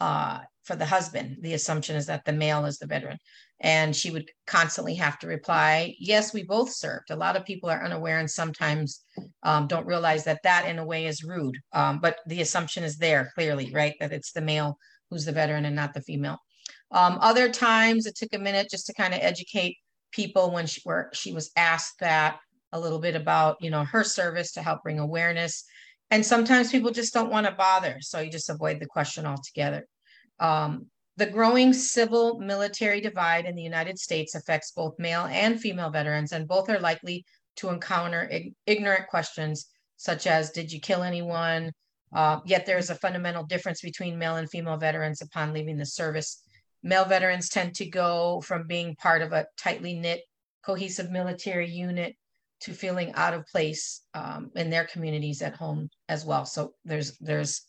uh, 0.00 0.40
for 0.62 0.74
the 0.74 0.86
husband. 0.86 1.36
The 1.42 1.52
assumption 1.52 1.96
is 1.96 2.06
that 2.06 2.24
the 2.24 2.32
male 2.32 2.64
is 2.64 2.78
the 2.78 2.86
veteran, 2.86 3.18
and 3.60 3.94
she 3.94 4.10
would 4.10 4.30
constantly 4.46 4.94
have 4.94 5.18
to 5.18 5.26
reply, 5.26 5.94
"Yes, 5.98 6.32
we 6.32 6.42
both 6.42 6.72
served." 6.72 7.10
A 7.10 7.16
lot 7.16 7.36
of 7.36 7.44
people 7.44 7.68
are 7.70 7.84
unaware 7.84 8.18
and 8.18 8.30
sometimes 8.30 9.04
um, 9.42 9.66
don't 9.66 9.86
realize 9.86 10.24
that 10.24 10.42
that, 10.44 10.66
in 10.66 10.78
a 10.78 10.84
way, 10.84 11.06
is 11.06 11.22
rude. 11.22 11.58
Um, 11.72 12.00
but 12.00 12.18
the 12.26 12.40
assumption 12.40 12.84
is 12.84 12.96
there 12.96 13.30
clearly, 13.34 13.70
right? 13.72 13.94
That 14.00 14.12
it's 14.12 14.32
the 14.32 14.40
male 14.40 14.78
who's 15.10 15.24
the 15.24 15.32
veteran 15.32 15.64
and 15.64 15.76
not 15.76 15.92
the 15.92 16.00
female. 16.00 16.38
Um, 16.92 17.18
other 17.20 17.50
times 17.50 18.06
it 18.06 18.16
took 18.16 18.32
a 18.32 18.38
minute 18.38 18.68
just 18.70 18.86
to 18.86 18.94
kind 18.94 19.14
of 19.14 19.20
educate 19.22 19.76
people 20.12 20.50
when 20.50 20.66
she, 20.66 20.80
where 20.84 21.10
she 21.12 21.32
was 21.32 21.50
asked 21.56 22.00
that 22.00 22.38
a 22.72 22.80
little 22.80 22.98
bit 22.98 23.14
about, 23.14 23.56
you 23.60 23.70
know, 23.70 23.84
her 23.84 24.04
service 24.04 24.52
to 24.52 24.62
help 24.62 24.82
bring 24.82 24.98
awareness. 24.98 25.64
And 26.10 26.24
sometimes 26.24 26.70
people 26.70 26.90
just 26.90 27.14
don't 27.14 27.30
want 27.30 27.46
to 27.46 27.52
bother. 27.52 27.98
So 28.00 28.20
you 28.20 28.30
just 28.30 28.50
avoid 28.50 28.80
the 28.80 28.86
question 28.86 29.26
altogether. 29.26 29.86
Um, 30.38 30.86
the 31.20 31.26
growing 31.26 31.74
civil 31.74 32.38
military 32.38 32.98
divide 32.98 33.44
in 33.44 33.54
the 33.54 33.62
United 33.62 33.98
States 33.98 34.34
affects 34.34 34.72
both 34.72 34.98
male 34.98 35.26
and 35.26 35.60
female 35.60 35.90
veterans, 35.90 36.32
and 36.32 36.48
both 36.48 36.70
are 36.70 36.80
likely 36.80 37.26
to 37.56 37.68
encounter 37.68 38.26
ig- 38.30 38.54
ignorant 38.64 39.06
questions 39.06 39.66
such 39.98 40.26
as 40.26 40.50
Did 40.50 40.72
you 40.72 40.80
kill 40.80 41.02
anyone? 41.02 41.72
Uh, 42.10 42.40
yet 42.46 42.64
there 42.64 42.78
is 42.78 42.88
a 42.88 42.94
fundamental 42.94 43.44
difference 43.44 43.82
between 43.82 44.18
male 44.18 44.36
and 44.36 44.48
female 44.48 44.78
veterans 44.78 45.20
upon 45.20 45.52
leaving 45.52 45.76
the 45.76 45.84
service. 45.84 46.42
Male 46.82 47.04
veterans 47.04 47.50
tend 47.50 47.74
to 47.74 47.84
go 47.84 48.40
from 48.40 48.66
being 48.66 48.96
part 48.96 49.20
of 49.20 49.32
a 49.32 49.44
tightly 49.58 49.98
knit, 49.98 50.22
cohesive 50.64 51.10
military 51.10 51.68
unit 51.68 52.16
to 52.60 52.72
feeling 52.72 53.12
out 53.12 53.34
of 53.34 53.46
place 53.46 54.00
um, 54.14 54.50
in 54.56 54.70
their 54.70 54.86
communities 54.86 55.42
at 55.42 55.54
home 55.54 55.90
as 56.08 56.24
well. 56.24 56.46
So 56.46 56.72
there's 56.86 57.18
there's 57.18 57.60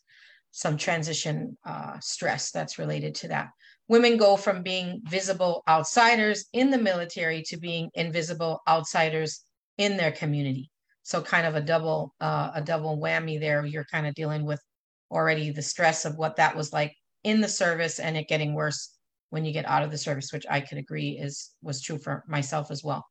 some 0.52 0.76
transition 0.76 1.56
uh, 1.64 1.98
stress 2.00 2.50
that's 2.50 2.78
related 2.78 3.14
to 3.16 3.28
that. 3.28 3.48
Women 3.88 4.16
go 4.16 4.36
from 4.36 4.62
being 4.62 5.00
visible 5.04 5.62
outsiders 5.68 6.46
in 6.52 6.70
the 6.70 6.78
military 6.78 7.42
to 7.48 7.56
being 7.56 7.90
invisible 7.94 8.60
outsiders 8.68 9.44
in 9.78 9.96
their 9.96 10.12
community. 10.12 10.70
So 11.02 11.20
kind 11.20 11.46
of 11.46 11.56
a 11.56 11.60
double 11.60 12.14
uh, 12.20 12.52
a 12.54 12.62
double 12.62 12.98
whammy 12.98 13.40
there. 13.40 13.66
You're 13.66 13.86
kind 13.90 14.06
of 14.06 14.14
dealing 14.14 14.44
with 14.44 14.62
already 15.10 15.50
the 15.50 15.62
stress 15.62 16.04
of 16.04 16.16
what 16.16 16.36
that 16.36 16.54
was 16.54 16.72
like 16.72 16.94
in 17.24 17.40
the 17.40 17.48
service 17.48 17.98
and 17.98 18.16
it 18.16 18.28
getting 18.28 18.54
worse 18.54 18.96
when 19.30 19.44
you 19.44 19.52
get 19.52 19.66
out 19.66 19.82
of 19.82 19.90
the 19.90 19.98
service, 19.98 20.32
which 20.32 20.46
I 20.48 20.60
could 20.60 20.78
agree 20.78 21.18
is 21.18 21.50
was 21.62 21.80
true 21.80 21.98
for 21.98 22.24
myself 22.28 22.70
as 22.70 22.84
well. 22.84 23.04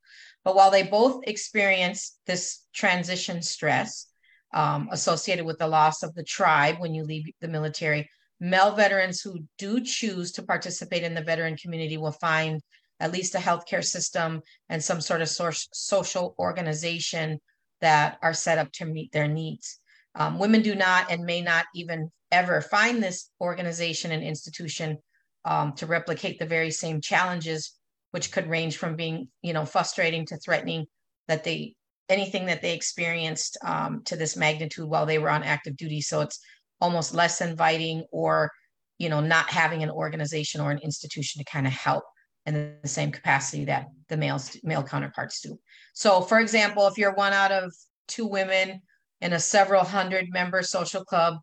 But 0.43 0.55
while 0.55 0.71
they 0.71 0.83
both 0.83 1.23
experience 1.27 2.17
this 2.27 2.61
transition 2.73 3.41
stress 3.41 4.07
um, 4.53 4.89
associated 4.91 5.45
with 5.45 5.57
the 5.57 5.67
loss 5.67 6.03
of 6.03 6.13
the 6.15 6.23
tribe 6.23 6.79
when 6.79 6.93
you 6.93 7.03
leave 7.03 7.25
the 7.41 7.47
military, 7.47 8.09
male 8.39 8.75
veterans 8.75 9.21
who 9.21 9.39
do 9.57 9.81
choose 9.81 10.31
to 10.33 10.43
participate 10.43 11.03
in 11.03 11.13
the 11.13 11.23
veteran 11.23 11.55
community 11.55 11.97
will 11.97 12.11
find 12.11 12.61
at 12.99 13.11
least 13.11 13.35
a 13.35 13.39
healthcare 13.39 13.83
system 13.83 14.41
and 14.69 14.83
some 14.83 15.01
sort 15.01 15.21
of 15.21 15.29
source, 15.29 15.67
social 15.73 16.35
organization 16.37 17.39
that 17.81 18.17
are 18.21 18.33
set 18.33 18.57
up 18.57 18.71
to 18.71 18.85
meet 18.85 19.11
their 19.11 19.27
needs. 19.27 19.79
Um, 20.15 20.37
women 20.37 20.61
do 20.61 20.75
not 20.75 21.11
and 21.11 21.23
may 21.23 21.41
not 21.41 21.65
even 21.73 22.11
ever 22.31 22.61
find 22.61 23.01
this 23.01 23.29
organization 23.39 24.11
and 24.11 24.23
institution 24.23 24.97
um, 25.45 25.73
to 25.73 25.85
replicate 25.85 26.37
the 26.37 26.45
very 26.45 26.71
same 26.71 27.01
challenges, 27.01 27.73
which 28.11 28.31
could 28.31 28.47
range 28.47 28.77
from 28.77 28.95
being, 28.95 29.29
you 29.41 29.53
know, 29.53 29.65
frustrating 29.65 30.25
to 30.27 30.37
threatening 30.37 30.85
that 31.27 31.43
they 31.43 31.75
anything 32.11 32.45
that 32.45 32.61
they 32.61 32.73
experienced 32.73 33.57
um, 33.65 34.01
to 34.05 34.15
this 34.15 34.35
magnitude 34.35 34.87
while 34.87 35.05
they 35.05 35.17
were 35.17 35.29
on 35.29 35.43
active 35.43 35.77
duty. 35.77 36.01
So 36.01 36.21
it's 36.21 36.39
almost 36.79 37.13
less 37.13 37.41
inviting 37.41 38.03
or, 38.11 38.51
you 38.97 39.09
know, 39.09 39.21
not 39.21 39.49
having 39.49 39.81
an 39.83 39.89
organization 39.89 40.61
or 40.61 40.71
an 40.71 40.79
institution 40.79 41.39
to 41.39 41.51
kind 41.51 41.65
of 41.65 41.73
help 41.73 42.03
in 42.45 42.75
the 42.81 42.87
same 42.87 43.11
capacity 43.11 43.65
that 43.65 43.85
the 44.09 44.17
males 44.17 44.57
male 44.63 44.83
counterparts 44.83 45.41
do. 45.41 45.59
So, 45.93 46.21
for 46.21 46.39
example, 46.39 46.87
if 46.87 46.97
you're 46.97 47.13
one 47.13 47.33
out 47.33 47.51
of 47.51 47.73
two 48.07 48.25
women 48.25 48.81
in 49.21 49.33
a 49.33 49.39
several 49.39 49.83
hundred 49.83 50.27
member 50.31 50.61
social 50.63 51.05
club 51.05 51.35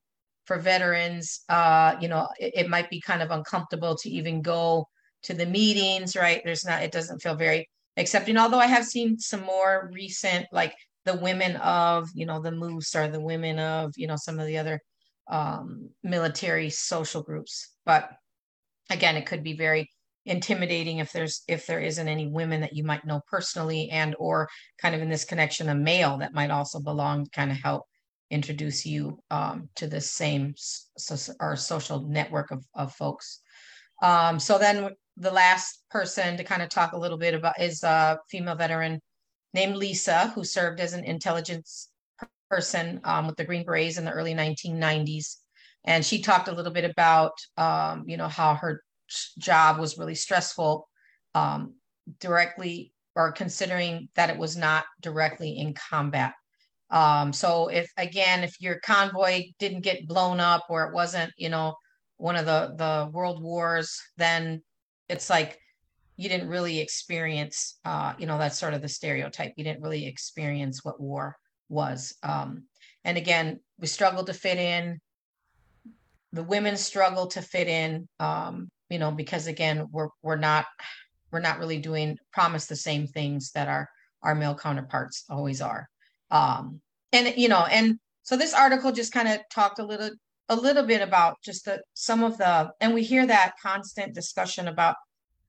for 0.45 0.59
veterans, 0.59 1.45
uh, 1.49 1.97
you 2.01 2.09
know, 2.09 2.29
it, 2.39 2.53
it 2.57 2.69
might 2.69 2.91
be 2.91 3.01
kind 3.01 3.23
of 3.23 3.31
uncomfortable 3.31 3.97
to 3.97 4.11
even 4.11 4.43
go 4.43 4.89
to 5.23 5.35
the 5.35 5.47
meetings, 5.47 6.17
right? 6.17 6.43
There's 6.45 6.65
not, 6.65 6.83
it 6.83 6.93
doesn't 6.93 7.21
feel 7.21 7.37
very 7.37 7.69
accepting. 7.99 8.39
Although 8.39 8.61
I 8.61 8.67
have 8.67 8.87
seen 8.87 9.19
some 9.19 9.43
more 9.43 9.91
recent, 9.93 10.47
like 10.53 10.75
the 11.05 11.17
women 11.17 11.57
of, 11.57 12.09
you 12.15 12.25
know, 12.25 12.41
the 12.41 12.53
Moose 12.53 12.95
or 12.95 13.09
the 13.09 13.21
women 13.21 13.59
of, 13.59 13.93
you 13.97 14.07
know, 14.07 14.17
some 14.17 14.39
of 14.39 14.47
the 14.47 14.59
other 14.59 14.81
um, 15.31 15.91
military 16.03 16.71
social 16.71 17.23
groups. 17.23 17.75
But 17.85 18.11
again, 18.91 19.17
it 19.17 19.27
could 19.27 19.43
be 19.43 19.55
very 19.55 19.91
intimidating 20.29 20.99
if 20.99 21.11
there's 21.13 21.43
if 21.49 21.67
there 21.67 21.81
isn't 21.81 22.07
any 22.07 22.27
women 22.27 22.61
that 22.61 22.75
you 22.75 22.85
might 22.85 23.05
know 23.07 23.21
personally 23.31 23.89
and 23.91 24.15
or 24.19 24.49
kind 24.77 24.95
of 24.95 25.01
in 25.01 25.09
this 25.09 25.25
connection 25.25 25.71
a 25.71 25.75
male 25.75 26.19
that 26.19 26.35
might 26.35 26.51
also 26.51 26.81
belong 26.81 27.25
to 27.25 27.31
kind 27.31 27.51
of 27.51 27.57
help 27.57 27.85
introduce 28.31 28.85
you 28.85 29.19
um, 29.31 29.71
to 29.75 29.87
the 29.87 30.01
same 30.01 30.53
so, 30.57 31.33
our 31.41 31.57
social 31.57 32.07
network 32.09 32.51
of, 32.51 32.63
of 32.75 32.93
folks 32.95 33.41
um, 34.03 34.39
so 34.39 34.59
then 34.59 34.91
the 35.19 35.31
last 35.31 35.83
person 35.91 36.37
to 36.37 36.45
kind 36.45 36.63
of 36.63 36.69
talk 36.69 36.93
a 36.93 36.99
little 36.99 37.19
bit 37.19 37.35
about 37.35 37.61
is 37.61 37.83
a 37.83 38.19
female 38.31 38.55
veteran 38.55 39.01
named 39.55 39.77
lisa 39.77 40.29
who 40.35 40.45
served 40.45 40.81
as 40.81 40.93
an 40.93 41.05
intelligence 41.05 41.91
person 42.51 43.01
um, 43.05 43.27
with 43.27 43.37
the 43.37 43.45
green 43.45 43.65
berets 43.65 43.99
in 43.99 44.05
the 44.05 44.13
early 44.13 44.35
1990s 44.35 45.37
and 45.85 46.05
she 46.05 46.21
talked 46.21 46.49
a 46.49 46.55
little 46.55 46.73
bit 46.73 46.85
about 46.85 47.33
um, 47.57 48.05
you 48.07 48.17
know 48.17 48.29
how 48.29 48.55
her 48.55 48.83
job 49.39 49.79
was 49.79 49.99
really 49.99 50.15
stressful 50.15 50.89
um, 51.35 51.75
directly 52.21 52.93
or 53.15 53.33
considering 53.33 54.09
that 54.15 54.31
it 54.31 54.39
was 54.39 54.57
not 54.57 54.85
directly 55.01 55.59
in 55.59 55.75
combat. 55.75 56.35
Um, 56.91 57.33
so 57.33 57.69
if 57.69 57.91
again, 57.97 58.45
if 58.45 58.61
your 58.61 58.81
convoy 58.81 59.45
didn't 59.59 59.81
get 59.81 60.07
blown 60.07 60.41
up 60.41 60.67
or 60.71 60.87
it 60.87 60.95
wasn't, 60.95 61.33
you 61.37 61.49
know, 61.49 61.75
one 62.17 62.37
of 62.37 62.47
the 62.47 62.75
the 62.77 63.11
world 63.13 63.43
wars, 63.43 64.01
then 64.17 64.63
it's 65.09 65.31
like 65.31 65.59
you 66.17 66.29
didn't 66.29 66.49
really 66.49 66.81
experience, 66.81 67.79
uh, 67.85 68.13
you 68.19 68.27
know, 68.27 68.39
that's 68.39 68.59
sort 68.59 68.75
of 68.75 68.83
the 68.83 68.89
stereotype. 68.89 69.53
You 69.57 69.65
didn't 69.65 69.83
really 69.83 70.07
experience 70.07 70.85
what 70.85 71.01
war 71.01 71.37
was. 71.69 72.15
Um, 72.23 72.65
and 73.05 73.17
again, 73.17 73.61
we 73.79 73.87
struggled 73.87 74.27
to 74.27 74.35
fit 74.35 74.59
in. 74.59 75.01
The 76.33 76.43
women 76.43 76.77
struggle 76.77 77.29
to 77.29 77.43
fit 77.43 77.69
in. 77.69 78.09
Um, 78.19 78.69
you 78.91 78.99
know, 78.99 79.13
because 79.13 79.47
again, 79.47 79.87
we're 79.93 80.09
we're 80.23 80.37
not 80.37 80.67
we're 81.31 81.41
not 81.41 81.59
really 81.59 81.79
doing 81.79 82.19
promise 82.33 82.67
the 82.67 82.77
same 82.77 83.07
things 83.07 83.53
that 83.53 83.69
our 83.69 83.89
our 84.23 84.35
male 84.35 84.55
counterparts 84.55 85.25
always 85.31 85.61
are. 85.61 85.89
Um, 86.31 86.81
and 87.13 87.35
you 87.37 87.49
know, 87.49 87.65
and 87.71 87.99
so 88.23 88.37
this 88.37 88.55
article 88.55 88.93
just 88.93 89.13
kind 89.13 89.29
of 89.29 89.39
talked 89.51 89.79
a 89.79 89.87
little 89.87 90.11
a 90.49 90.57
little 90.57 90.85
bit 90.85 91.03
about 91.03 91.37
just 91.43 91.65
the 91.65 91.83
some 91.95 92.23
of 92.23 92.39
the 92.39 92.71
and 92.81 92.95
we 92.95 93.03
hear 93.03 93.27
that 93.27 93.55
constant 93.63 94.15
discussion 94.15 94.69
about 94.69 94.97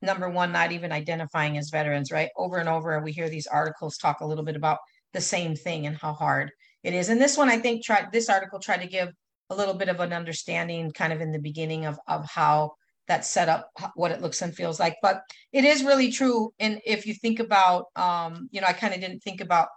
number 0.01 0.29
one 0.29 0.51
not 0.51 0.71
even 0.71 0.91
identifying 0.91 1.57
as 1.57 1.69
veterans 1.69 2.11
right? 2.11 2.29
Over 2.37 2.57
and 2.57 2.69
over 2.69 2.99
we 2.99 3.11
hear 3.11 3.29
these 3.29 3.47
articles 3.47 3.97
talk 3.97 4.21
a 4.21 4.25
little 4.25 4.43
bit 4.43 4.55
about 4.55 4.79
the 5.13 5.21
same 5.21 5.55
thing 5.55 5.87
and 5.87 5.97
how 5.97 6.13
hard 6.13 6.51
it 6.83 6.93
is. 6.93 7.09
And 7.09 7.21
this 7.21 7.37
one 7.37 7.49
i 7.49 7.57
think 7.57 7.83
tried 7.83 8.11
this 8.11 8.29
article 8.29 8.59
tried 8.59 8.81
to 8.81 8.87
give 8.87 9.09
a 9.49 9.55
little 9.55 9.73
bit 9.73 9.89
of 9.89 9.99
an 9.99 10.13
understanding 10.13 10.91
kind 10.91 11.11
of 11.13 11.21
in 11.21 11.31
the 11.31 11.39
beginning 11.39 11.85
of 11.85 11.99
of 12.07 12.25
how 12.29 12.73
that 13.07 13.25
set 13.25 13.49
up 13.49 13.69
what 13.95 14.11
it 14.11 14.21
looks 14.21 14.41
and 14.41 14.55
feels 14.55 14.79
like. 14.79 14.95
But 15.01 15.21
it 15.51 15.65
is 15.65 15.83
really 15.83 16.11
true. 16.11 16.53
And 16.59 16.79
if 16.85 17.07
you 17.07 17.15
think 17.15 17.39
about 17.39 17.85
um, 17.95 18.47
you 18.51 18.61
know 18.61 18.67
i 18.67 18.73
kind 18.73 18.93
of 18.93 19.01
didn't 19.01 19.21
think 19.21 19.41
about 19.41 19.67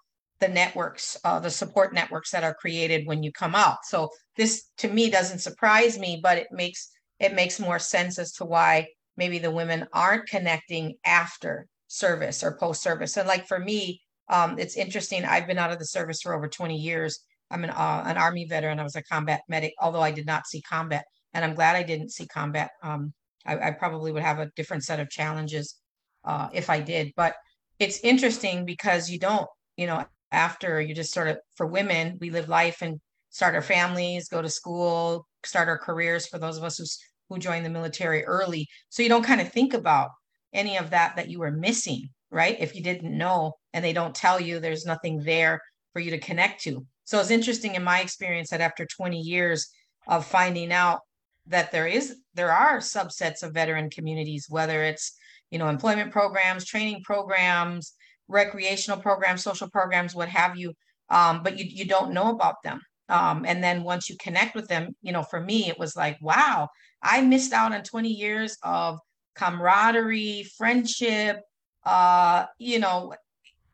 the 0.43 0.49
networks 0.49 1.17
uh, 1.25 1.39
the 1.39 1.51
support 1.51 1.95
networks 1.95 2.31
that 2.33 2.45
are 2.45 2.55
created 2.55 3.07
when 3.07 3.23
you 3.23 3.31
come 3.33 3.55
out. 3.55 3.79
So 3.85 4.11
this 4.37 4.71
to 4.79 4.89
me 4.89 5.09
doesn't 5.09 5.39
surprise 5.39 5.99
me 5.99 6.21
but 6.23 6.37
it 6.39 6.49
makes 6.51 6.91
it 7.19 7.35
makes 7.35 7.61
more 7.61 7.79
sense 7.79 8.19
as 8.19 8.33
to 8.33 8.45
why 8.45 8.89
maybe 9.17 9.39
the 9.39 9.51
women 9.51 9.87
aren't 9.93 10.29
connecting 10.29 10.95
after 11.07 11.67
service 11.87 12.43
or 12.43 12.57
post 12.59 12.83
service 12.83 13.17
and 13.17 13.29
like 13.29 13.47
for 13.47 13.59
me 13.59 14.01
um, 14.29 14.59
it's 14.59 14.77
interesting 14.77 15.25
i've 15.25 15.47
been 15.47 15.59
out 15.59 15.73
of 15.73 15.79
the 15.79 15.87
service 15.87 16.21
for 16.21 16.35
over 16.35 16.49
20 16.49 16.77
years. 16.77 17.21
I'm 17.51 17.65
an, 17.65 17.71
uh, 17.71 18.03
an 18.07 18.17
army 18.17 18.47
veteran. 18.47 18.81
I 18.81 18.83
was 18.83 18.97
a 18.97 19.03
combat 19.03 19.43
medic 19.49 19.75
although 19.81 20.03
i 20.03 20.11
did 20.11 20.27
not 20.27 20.47
see 20.47 20.63
combat 20.63 21.05
and 21.35 21.45
i'm 21.45 21.55
glad 21.55 21.77
i 21.77 21.83
didn't 21.83 22.11
see 22.11 22.27
combat. 22.27 22.71
Um, 22.83 23.13
I, 23.47 23.69
I 23.69 23.71
probably 23.73 24.13
would 24.13 24.23
have 24.23 24.39
a 24.39 24.51
different 24.57 24.85
set 24.85 25.01
of 25.01 25.11
challenges 25.11 25.77
uh, 26.25 26.49
if 26.53 26.71
I 26.71 26.81
did. 26.81 27.13
But 27.17 27.35
it's 27.79 28.01
interesting 28.01 28.65
because 28.65 29.11
you 29.11 29.19
don't, 29.19 29.49
you 29.77 29.87
know, 29.87 30.05
after 30.33 30.81
you 30.81 30.95
just 30.95 31.13
sort 31.13 31.29
of, 31.29 31.39
for 31.57 31.67
women, 31.67 32.19
we 32.21 32.31
live 32.31 32.49
life 32.49 32.83
and 32.83 33.01
start 33.31 33.55
our 33.55 33.63
families, 33.63 34.29
go 34.29 34.43
to 34.43 34.49
school, 34.49 35.27
start 35.45 35.69
our 35.69 35.79
careers 35.79 36.27
for 36.27 36.39
those 36.39 36.59
of 36.59 36.65
us 36.65 36.79
who, 36.79 36.85
who 37.29 37.39
join 37.39 37.63
the 37.63 37.71
military 37.71 38.25
early. 38.25 38.67
So 38.89 39.03
you 39.03 39.09
don't 39.09 39.25
kind 39.25 39.41
of 39.41 39.53
think 39.53 39.75
about 39.75 40.11
any 40.53 40.77
of 40.77 40.91
that 40.91 41.17
that 41.17 41.29
you 41.29 41.39
were 41.39 41.51
missing, 41.51 42.09
right? 42.31 42.57
If 42.59 42.75
you 42.75 42.83
didn't 42.83 43.17
know 43.17 43.55
and 43.73 43.85
they 43.85 43.93
don't 43.93 44.15
tell 44.15 44.41
you, 44.41 44.59
there's 44.59 44.87
nothing 44.87 45.23
there 45.23 45.61
for 45.93 46.01
you 46.01 46.11
to 46.11 46.19
connect 46.19 46.63
to. 46.65 46.85
So 47.05 47.21
it's 47.21 47.31
interesting 47.31 47.75
in 47.75 47.85
my 47.85 48.01
experience 48.01 48.51
that 48.51 48.61
after 48.61 48.87
20 48.87 49.19
years 49.19 49.71
of 50.07 50.27
finding 50.27 50.73
out 50.73 51.01
that 51.47 51.73
there 51.73 51.87
is 51.87 52.17
there 52.35 52.53
are 52.53 52.79
subsets 52.79 53.43
of 53.43 53.53
veteran 53.53 53.91
communities 53.91 54.47
whether 54.49 54.85
it's 54.85 55.13
you 55.51 55.59
know 55.59 55.69
employment 55.69 56.13
programs 56.13 56.65
training 56.65 57.03
programs 57.03 57.95
recreational 58.33 58.99
programs 58.99 59.43
social 59.43 59.69
programs 59.69 60.15
what 60.15 60.29
have 60.29 60.57
you 60.57 60.73
um, 61.11 61.43
but 61.43 61.59
you, 61.59 61.67
you 61.69 61.85
don't 61.85 62.15
know 62.15 62.31
about 62.31 62.63
them. 62.63 62.81
Um, 63.09 63.45
and 63.47 63.63
then 63.63 63.83
once 63.83 64.09
you 64.09 64.17
connect 64.19 64.55
with 64.55 64.69
them 64.69 64.97
you 65.03 65.13
know 65.13 65.23
for 65.23 65.41
me 65.41 65.69
it 65.69 65.79
was 65.79 65.97
like 65.97 66.17
wow 66.23 66.69
i 67.03 67.21
missed 67.21 67.53
out 67.53 67.73
on 67.73 67.83
20 67.83 68.09
years 68.09 68.57
of 68.63 68.99
camaraderie 69.35 70.47
friendship 70.57 71.41
uh, 71.85 72.47
you 72.59 72.79
know 72.79 73.13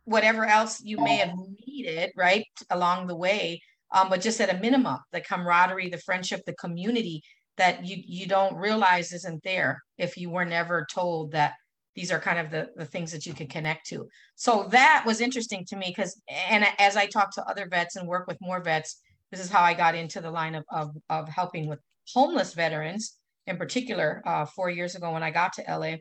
whatever 0.05 0.45
else 0.45 0.81
you 0.83 0.97
may 0.97 1.17
have 1.17 1.35
needed 1.67 2.11
right 2.17 2.47
along 2.71 3.07
the 3.07 3.15
way 3.15 3.61
um, 3.93 4.09
but 4.09 4.23
just 4.23 4.41
at 4.41 4.53
a 4.53 4.59
minimum 4.59 4.99
the 5.13 5.21
camaraderie 5.21 5.91
the 5.91 5.99
friendship 5.99 6.41
the 6.47 6.55
community 6.55 7.23
that 7.59 7.85
you 7.87 8.03
you 8.07 8.27
don't 8.27 8.57
realize 8.57 9.13
isn't 9.13 9.43
there 9.45 9.83
if 9.99 10.17
you 10.17 10.31
were 10.31 10.47
never 10.47 10.87
told 10.91 11.33
that 11.33 11.53
these 11.99 12.13
are 12.13 12.21
kind 12.21 12.39
of 12.39 12.51
the, 12.51 12.69
the 12.77 12.85
things 12.85 13.11
that 13.13 13.27
you 13.27 13.35
could 13.35 13.51
connect 13.51 13.87
to. 13.89 14.09
So 14.37 14.69
that 14.71 15.05
was 15.05 15.21
interesting 15.21 15.65
to 15.67 15.77
me 15.77 15.87
because 15.95 16.21
and 16.51 16.65
as 16.79 16.97
i 16.97 17.07
talk 17.07 17.35
to 17.35 17.49
other 17.51 17.67
vets 17.69 17.97
and 17.97 18.07
work 18.07 18.27
with 18.27 18.39
more 18.41 18.63
vets 18.63 19.01
this 19.31 19.41
is 19.41 19.51
how 19.51 19.63
i 19.63 19.75
got 19.75 19.95
into 19.95 20.21
the 20.21 20.31
line 20.31 20.55
of 20.55 20.65
of, 20.71 20.97
of 21.11 21.29
helping 21.29 21.67
with 21.69 21.81
homeless 22.15 22.55
veterans 22.55 23.17
in 23.47 23.57
particular 23.57 24.23
uh, 24.27 24.45
four 24.47 24.71
years 24.71 24.95
ago 24.95 25.13
when 25.13 25.23
i 25.23 25.31
got 25.31 25.53
to 25.53 25.65
la 25.69 25.95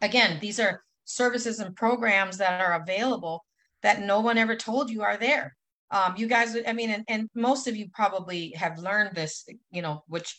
again 0.00 0.38
these 0.40 0.60
are 0.60 0.82
services 1.06 1.60
and 1.60 1.74
programs 1.74 2.36
that 2.36 2.60
are 2.60 2.80
available 2.82 3.44
that 3.82 4.02
no 4.02 4.20
one 4.20 4.38
ever 4.38 4.56
told 4.56 4.90
you 4.90 5.02
are 5.02 5.16
there. 5.16 5.56
Um, 5.90 6.14
you 6.16 6.26
guys, 6.26 6.56
I 6.66 6.72
mean, 6.72 6.90
and, 6.90 7.04
and 7.08 7.30
most 7.34 7.68
of 7.68 7.76
you 7.76 7.86
probably 7.94 8.50
have 8.56 8.78
learned 8.78 9.14
this, 9.14 9.48
you 9.70 9.82
know, 9.82 10.02
which 10.08 10.36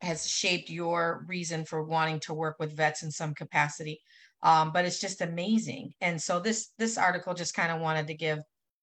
has 0.00 0.28
shaped 0.28 0.68
your 0.68 1.24
reason 1.28 1.64
for 1.64 1.84
wanting 1.84 2.20
to 2.20 2.34
work 2.34 2.56
with 2.58 2.76
vets 2.76 3.04
in 3.04 3.10
some 3.10 3.34
capacity. 3.34 4.00
Um, 4.42 4.70
but 4.72 4.84
it's 4.84 5.00
just 5.00 5.20
amazing. 5.20 5.92
And 6.00 6.20
so 6.20 6.38
this 6.38 6.70
this 6.78 6.96
article 6.96 7.34
just 7.34 7.54
kind 7.54 7.72
of 7.72 7.80
wanted 7.80 8.06
to 8.06 8.14
give 8.14 8.38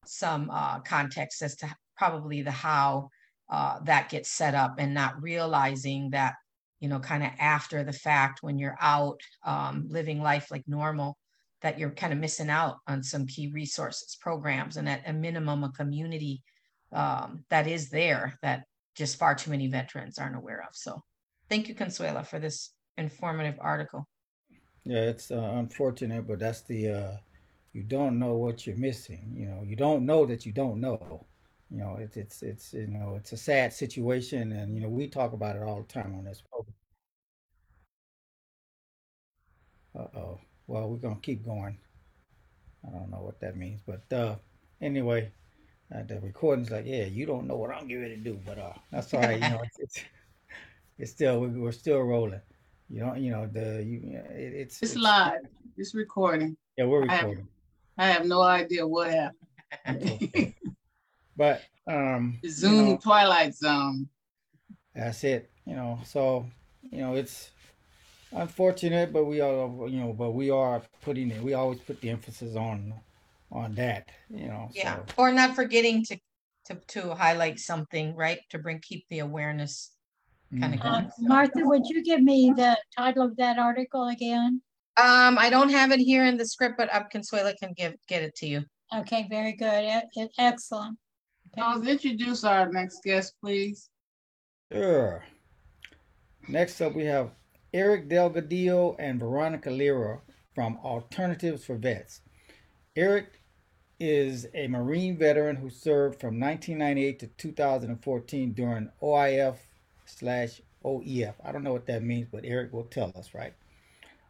some 0.06 0.49
uh, 0.51 0.80
context 0.80 1.41
as 1.41 1.56
to 1.58 1.76
probably 1.97 2.41
the 2.41 2.51
how 2.51 3.10
uh, 3.49 3.80
that 3.84 4.10
gets 4.10 4.30
set 4.30 4.56
up 4.56 4.76
and 4.80 4.93
not 4.93 5.22
realizing 5.22 6.10
that 6.12 6.34
you 6.80 6.89
know 6.89 6.99
kind 6.99 7.24
of 7.24 7.30
after 7.39 7.84
the 7.84 7.93
fact 7.93 8.39
when 8.41 8.58
you're 8.58 8.78
out 8.82 9.20
um, 9.45 9.86
living 9.89 10.22
life 10.22 10.51
like 10.51 10.64
normal 10.68 11.18
that 11.62 11.80
you're 11.80 11.91
kind 11.91 12.14
of 12.14 12.20
missing 12.20 12.49
out 12.49 12.78
on 12.88 13.01
some 13.01 13.26
key 13.26 13.51
resources 13.53 14.18
programs 14.20 14.78
and 14.78 14.89
at 14.89 15.08
a 15.08 15.14
minimum 15.14 15.64
a 15.64 15.72
community 15.72 16.43
um, 16.91 17.43
that 17.49 17.68
is 17.68 17.89
there 17.89 18.38
that 18.41 18.64
just 18.95 19.18
far 19.18 19.36
too 19.36 19.51
many 19.51 19.68
veterans 19.68 20.18
aren't 20.18 20.36
aware 20.36 20.64
of 20.68 20.76
so 20.76 21.01
thank 21.49 21.68
you 21.68 21.76
consuela 21.76 22.26
for 22.26 22.39
this 22.39 22.72
informative 22.97 23.56
article 23.60 24.08
yeah 24.86 25.02
it's 25.02 25.32
uh, 25.32 25.54
unfortunate 25.56 26.28
but 26.28 26.40
that's 26.40 26.62
the 26.62 26.90
uh, 26.90 27.18
you 27.74 27.84
don't 27.84 28.18
know 28.20 28.36
what 28.36 28.66
you're 28.66 28.76
missing 28.78 29.34
you 29.36 29.46
know 29.48 29.62
you 29.66 29.76
don't 29.76 30.06
know 30.06 30.26
that 30.26 30.46
you 30.46 30.52
don't 30.52 30.80
know. 30.80 31.26
You 31.72 31.80
know 31.80 31.98
it's 32.00 32.16
it's 32.18 32.44
it's 32.44 32.74
you 32.74 32.88
know 32.88 33.16
it's 33.18 33.32
a 33.34 33.38
sad 33.38 33.74
situation 33.74 34.52
and 34.52 34.76
you 34.76 34.82
know 34.82 34.90
we 34.90 35.08
talk 35.08 35.34
about 35.34 35.56
it 35.56 35.64
all 35.64 35.82
the 35.82 35.94
time 35.94 36.16
on 36.18 36.24
this 36.24 36.42
program. 36.50 36.74
Uh-oh 39.96 40.40
well 40.68 40.90
we're 40.90 40.98
gonna 40.98 41.20
keep 41.22 41.44
going. 41.44 41.78
I 42.88 42.92
don't 42.92 43.10
know 43.10 43.22
what 43.22 43.40
that 43.42 43.58
means 43.58 43.82
but 43.86 44.12
uh 44.16 44.36
anyway 44.82 45.32
uh, 45.94 46.04
the 46.04 46.20
recording's 46.20 46.72
like 46.72 46.86
yeah 46.86 47.06
you 47.06 47.26
don't 47.26 47.48
know 47.48 47.56
what 47.56 47.72
i'm 47.72 47.88
getting 47.88 48.04
ready 48.04 48.16
to 48.18 48.22
do 48.22 48.40
but 48.46 48.58
uh 48.58 48.74
that's 48.92 49.14
all 49.14 49.22
right 49.22 49.42
you 49.42 49.50
know 49.50 49.62
it's 49.64 49.80
it's, 49.80 50.00
it's 51.00 51.12
still 51.12 51.40
we're 51.42 51.72
still 51.72 52.02
rolling 52.02 52.42
you 52.90 53.02
know 53.02 53.16
you 53.16 53.32
know 53.32 53.48
the 53.48 53.84
you 53.84 54.22
it, 54.30 54.54
it's, 54.54 54.82
it's, 54.82 54.94
it's 54.94 55.02
live 55.02 55.42
it's 55.78 55.96
recording 55.96 56.56
yeah 56.78 56.86
we're 56.86 57.02
recording 57.02 57.48
i 57.98 58.06
have, 58.06 58.12
I 58.12 58.14
have 58.14 58.26
no 58.26 58.42
idea 58.42 58.86
what 58.86 59.12
happened 59.12 60.54
But 61.36 61.62
um 61.88 62.40
Zoom 62.48 62.74
you 62.74 62.94
know, 62.94 62.98
Twilight 62.98 63.56
Zone. 63.56 64.08
That's 64.94 65.24
it. 65.24 65.50
You 65.66 65.76
know, 65.76 66.00
so 66.06 66.46
you 66.82 67.00
know 67.00 67.16
it's 67.16 67.52
unfortunate, 68.32 69.12
but 69.12 69.26
we 69.26 69.42
are 69.42 69.68
you 69.88 70.00
know, 70.00 70.14
but 70.14 70.32
we 70.32 70.50
are 70.50 70.82
putting 71.02 71.32
it. 71.32 71.42
We 71.42 71.54
always 71.54 71.80
put 71.80 72.02
the 72.02 72.10
emphasis 72.10 72.56
on 72.56 72.94
on 73.52 73.76
that. 73.76 74.10
You 74.30 74.48
know. 74.48 74.70
Yeah, 74.74 74.98
so. 74.98 75.04
or 75.18 75.32
not 75.32 75.56
forgetting 75.56 76.06
to 76.06 76.18
to 76.66 76.76
to 76.88 77.16
highlight 77.16 77.60
something, 77.60 78.16
right? 78.16 78.40
To 78.52 78.60
bring 78.60 78.80
keep 78.80 79.08
the 79.10 79.20
awareness 79.20 79.92
kind 80.60 80.74
of 80.74 80.80
mm-hmm. 80.80 80.89
going. 80.89 81.06
Uh, 81.06 81.10
Martha, 81.20 81.62
would 81.64 81.86
you 81.86 82.03
give 82.03 82.22
me 82.22 82.53
the 82.56 82.78
title 82.97 83.24
of 83.24 83.36
that 83.38 83.58
article 83.58 84.10
again? 84.10 84.62
Um, 84.97 85.38
I 85.38 85.49
don't 85.49 85.70
have 85.70 85.91
it 85.91 85.99
here 85.99 86.26
in 86.26 86.38
the 86.38 86.45
script, 86.45 86.76
but 86.78 86.93
Up 86.93 87.12
Consuela 87.12 87.53
can 87.58 87.74
give 87.76 87.95
get 88.08 88.24
it 88.24 88.36
to 88.36 88.47
you. 88.47 88.64
Okay, 88.95 89.28
very 89.30 89.53
good. 89.53 90.03
Excellent. 90.38 90.97
Charles, 91.56 91.88
introduce 91.88 92.43
our 92.43 92.72
next 92.72 93.01
guest, 93.03 93.34
please. 93.41 93.89
Sure. 94.72 95.24
Next 96.47 96.82
up, 96.82 96.93
we 96.93 97.06
have 97.06 97.32
Eric 97.74 98.10
Delgadillo 98.10 98.95
and 98.99 99.20
Veronica 99.20 99.70
Lira 99.70 100.22
from 100.53 100.78
Alternatives 100.84 101.66
for 101.66 101.76
Vets. 101.76 102.22
Eric 102.95 103.41
is 103.99 104.47
a 104.53 104.68
Marine 104.68 105.18
veteran 105.18 105.56
who 105.56 105.70
served 105.70 106.20
from 106.20 106.39
1998 106.39 107.20
to 107.20 107.28
2014 107.28 108.53
during 108.53 108.89
OIF 109.01 109.58
slash 110.16 110.61
OEF. 110.84 111.34
I 111.43 111.51
don't 111.51 111.63
know 111.63 111.74
what 111.74 111.88
that 111.88 112.03
means, 112.03 112.28
but 112.32 112.45
Eric 112.45 112.72
will 112.72 112.84
tell 112.84 113.11
us, 113.16 113.34
right? 113.34 113.53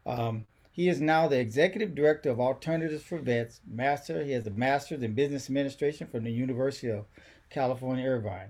Um, 0.05 0.45
he 0.71 0.89
is 0.89 0.99
now 0.99 1.27
the 1.27 1.39
executive 1.39 1.95
director 1.95 2.29
of 2.29 2.39
Alternatives 2.39 3.03
for 3.03 3.17
Vets. 3.17 3.61
Master, 3.69 4.23
he 4.23 4.31
has 4.31 4.45
a 4.47 4.51
master's 4.51 5.03
in 5.03 5.13
business 5.13 5.47
administration 5.47 6.07
from 6.07 6.23
the 6.23 6.31
University 6.31 6.89
of 6.89 7.05
California, 7.49 8.05
Irvine. 8.05 8.49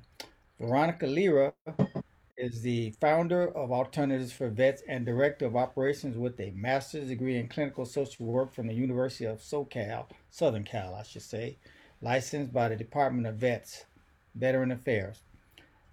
Veronica 0.60 1.06
Lira 1.06 1.54
is 2.38 2.62
the 2.62 2.92
founder 3.00 3.48
of 3.56 3.72
Alternatives 3.72 4.32
for 4.32 4.50
Vets 4.50 4.82
and 4.88 5.06
director 5.06 5.46
of 5.46 5.56
operations 5.56 6.18
with 6.18 6.40
a 6.40 6.52
master's 6.52 7.10
degree 7.10 7.38
in 7.38 7.48
clinical 7.48 7.86
social 7.86 8.26
work 8.26 8.54
from 8.54 8.68
the 8.68 8.74
University 8.74 9.26
of 9.26 9.40
SoCal, 9.40 10.08
Southern 10.30 10.64
Cal, 10.64 10.96
I 10.96 11.04
should 11.04 11.22
say, 11.22 11.58
licensed 12.02 12.54
by 12.54 12.70
the 12.70 12.76
Department 12.76 13.28
of 13.28 13.36
Vets, 13.36 13.86
Veteran 14.34 14.72
Affairs. 14.72 15.22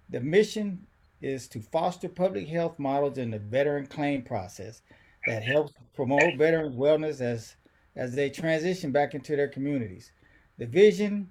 The 0.09 0.19
mission 0.19 0.87
is 1.23 1.47
to 1.47 1.61
foster 1.61 2.09
public 2.09 2.47
health 2.49 2.77
models 2.77 3.17
in 3.17 3.31
the 3.31 3.39
veteran 3.39 3.87
claim 3.87 4.21
process 4.21 4.81
that 5.25 5.41
helps 5.41 5.73
promote 5.95 6.37
veterans' 6.37 6.75
wellness 6.75 7.21
as, 7.21 7.55
as 7.95 8.13
they 8.13 8.29
transition 8.29 8.91
back 8.91 9.15
into 9.15 9.35
their 9.37 9.47
communities. 9.47 10.11
The 10.57 10.65
vision 10.65 11.29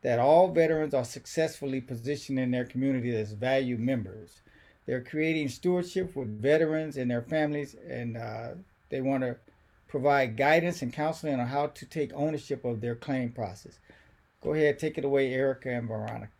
that 0.00 0.18
all 0.18 0.48
veterans 0.48 0.94
are 0.94 1.04
successfully 1.04 1.82
positioned 1.82 2.38
in 2.38 2.50
their 2.50 2.64
community 2.64 3.14
as 3.14 3.32
valued 3.32 3.80
members. 3.80 4.40
They're 4.86 5.04
creating 5.04 5.50
stewardship 5.50 6.16
with 6.16 6.40
veterans 6.40 6.96
and 6.96 7.10
their 7.10 7.20
families, 7.20 7.76
and 7.86 8.16
uh, 8.16 8.50
they 8.88 9.02
want 9.02 9.24
to 9.24 9.36
provide 9.88 10.38
guidance 10.38 10.80
and 10.80 10.90
counseling 10.90 11.38
on 11.38 11.46
how 11.46 11.66
to 11.66 11.84
take 11.84 12.12
ownership 12.14 12.64
of 12.64 12.80
their 12.80 12.94
claim 12.94 13.30
process. 13.32 13.78
Go 14.42 14.54
ahead, 14.54 14.78
take 14.78 14.96
it 14.96 15.04
away, 15.04 15.34
Erica 15.34 15.68
and 15.68 15.86
Veronica. 15.86 16.32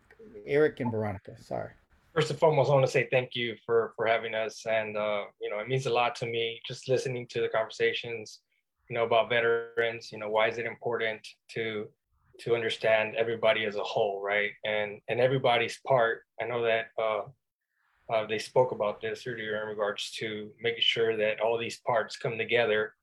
Eric 0.47 0.79
and 0.79 0.91
Veronica, 0.91 1.35
sorry 1.43 1.71
first 2.19 2.31
and 2.31 2.39
foremost, 2.39 2.69
I 2.69 2.73
want 2.73 2.85
to 2.85 2.91
say 2.91 3.07
thank 3.09 3.33
you 3.33 3.55
for 3.65 3.93
for 3.95 4.05
having 4.05 4.35
us, 4.35 4.65
and 4.65 4.97
uh, 4.97 5.23
you 5.41 5.49
know, 5.49 5.59
it 5.59 5.69
means 5.69 5.85
a 5.85 5.89
lot 5.89 6.15
to 6.17 6.25
me 6.25 6.59
just 6.67 6.89
listening 6.89 7.25
to 7.27 7.39
the 7.39 7.47
conversations, 7.47 8.41
you 8.89 8.93
know, 8.93 9.05
about 9.05 9.29
veterans. 9.29 10.11
You 10.11 10.19
know, 10.19 10.29
why 10.29 10.49
is 10.49 10.57
it 10.57 10.65
important 10.65 11.25
to 11.53 11.87
to 12.41 12.55
understand 12.55 13.15
everybody 13.15 13.63
as 13.63 13.77
a 13.77 13.83
whole, 13.83 14.21
right? 14.21 14.51
And 14.65 14.99
and 15.07 15.21
everybody's 15.21 15.79
part. 15.87 16.23
I 16.41 16.45
know 16.45 16.61
that 16.63 16.87
uh, 17.01 17.21
uh, 18.11 18.25
they 18.27 18.39
spoke 18.39 18.73
about 18.73 18.99
this 18.99 19.25
earlier 19.25 19.61
in 19.61 19.69
regards 19.69 20.11
to 20.19 20.51
making 20.61 20.81
sure 20.81 21.15
that 21.15 21.39
all 21.39 21.57
these 21.57 21.79
parts 21.87 22.17
come 22.17 22.37
together 22.37 22.95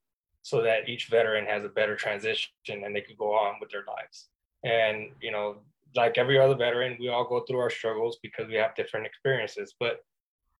so 0.42 0.60
that 0.60 0.90
each 0.90 1.08
veteran 1.08 1.46
has 1.46 1.64
a 1.64 1.70
better 1.70 1.96
transition 1.96 2.50
and 2.68 2.94
they 2.94 3.00
could 3.00 3.16
go 3.16 3.32
on 3.32 3.54
with 3.62 3.70
their 3.70 3.86
lives. 3.88 4.26
And 4.62 5.08
you 5.22 5.32
know, 5.32 5.56
like 5.96 6.18
every 6.18 6.38
other 6.38 6.54
veteran, 6.54 6.96
we 7.00 7.08
all 7.08 7.26
go 7.26 7.40
through 7.40 7.60
our 7.60 7.70
struggles 7.70 8.18
because 8.22 8.46
we 8.48 8.54
have 8.54 8.74
different 8.74 9.06
experiences. 9.06 9.74
But 9.78 10.00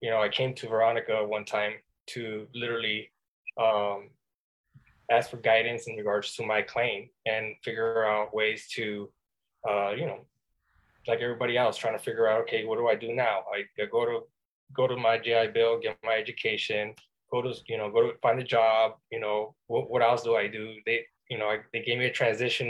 you 0.01 0.11
know, 0.11 0.21
I 0.21 0.29
came 0.29 0.55
to 0.55 0.69
Veronica 0.69 1.25
one 1.25 1.45
time 1.45 1.73
to 2.09 2.47
literally 2.55 3.11
um, 3.61 4.11
ask 5.11 5.31
for 5.31 5.39
guidance 5.39 5.87
in 5.87 5.97
regards 5.97 6.35
to 6.35 6.45
my 6.45 6.63
claim 6.63 7.09
and 7.25 7.55
figure 7.65 8.05
out 8.05 8.35
ways 8.35 8.67
to, 8.75 9.11
uh, 9.69 9.93
you 9.93 10.07
know, 10.07 10.21
like 11.07 11.21
everybody 11.21 11.57
else, 11.57 11.77
trying 11.77 11.97
to 11.97 12.03
figure 12.03 12.29
out, 12.29 12.41
okay, 12.43 12.65
what 12.65 12.79
do 12.79 12.89
I 12.89 12.95
do 12.97 13.15
now? 13.15 13.45
I, 13.55 13.65
I 13.81 13.87
go 13.87 14.05
to 14.05 14.21
go 14.73 14.87
to 14.87 14.97
my 14.97 15.19
GI 15.19 15.49
Bill, 15.55 15.79
get 15.79 15.97
my 16.03 16.15
education, 16.15 16.95
go 17.31 17.41
to 17.43 17.55
you 17.69 17.79
know, 17.79 17.91
go 17.91 18.03
to 18.03 18.19
find 18.21 18.41
a 18.41 18.45
job. 18.45 18.93
You 19.11 19.21
know, 19.21 19.55
what, 19.69 19.91
what 19.91 20.03
else 20.03 20.23
do 20.23 20.35
I 20.35 20.49
do? 20.49 20.75
They, 20.85 21.05
you 21.31 21.39
know, 21.39 21.47
I, 21.47 21.59
they 21.73 21.83
gave 21.83 21.99
me 21.99 22.07
a 22.07 22.13
transition 22.13 22.65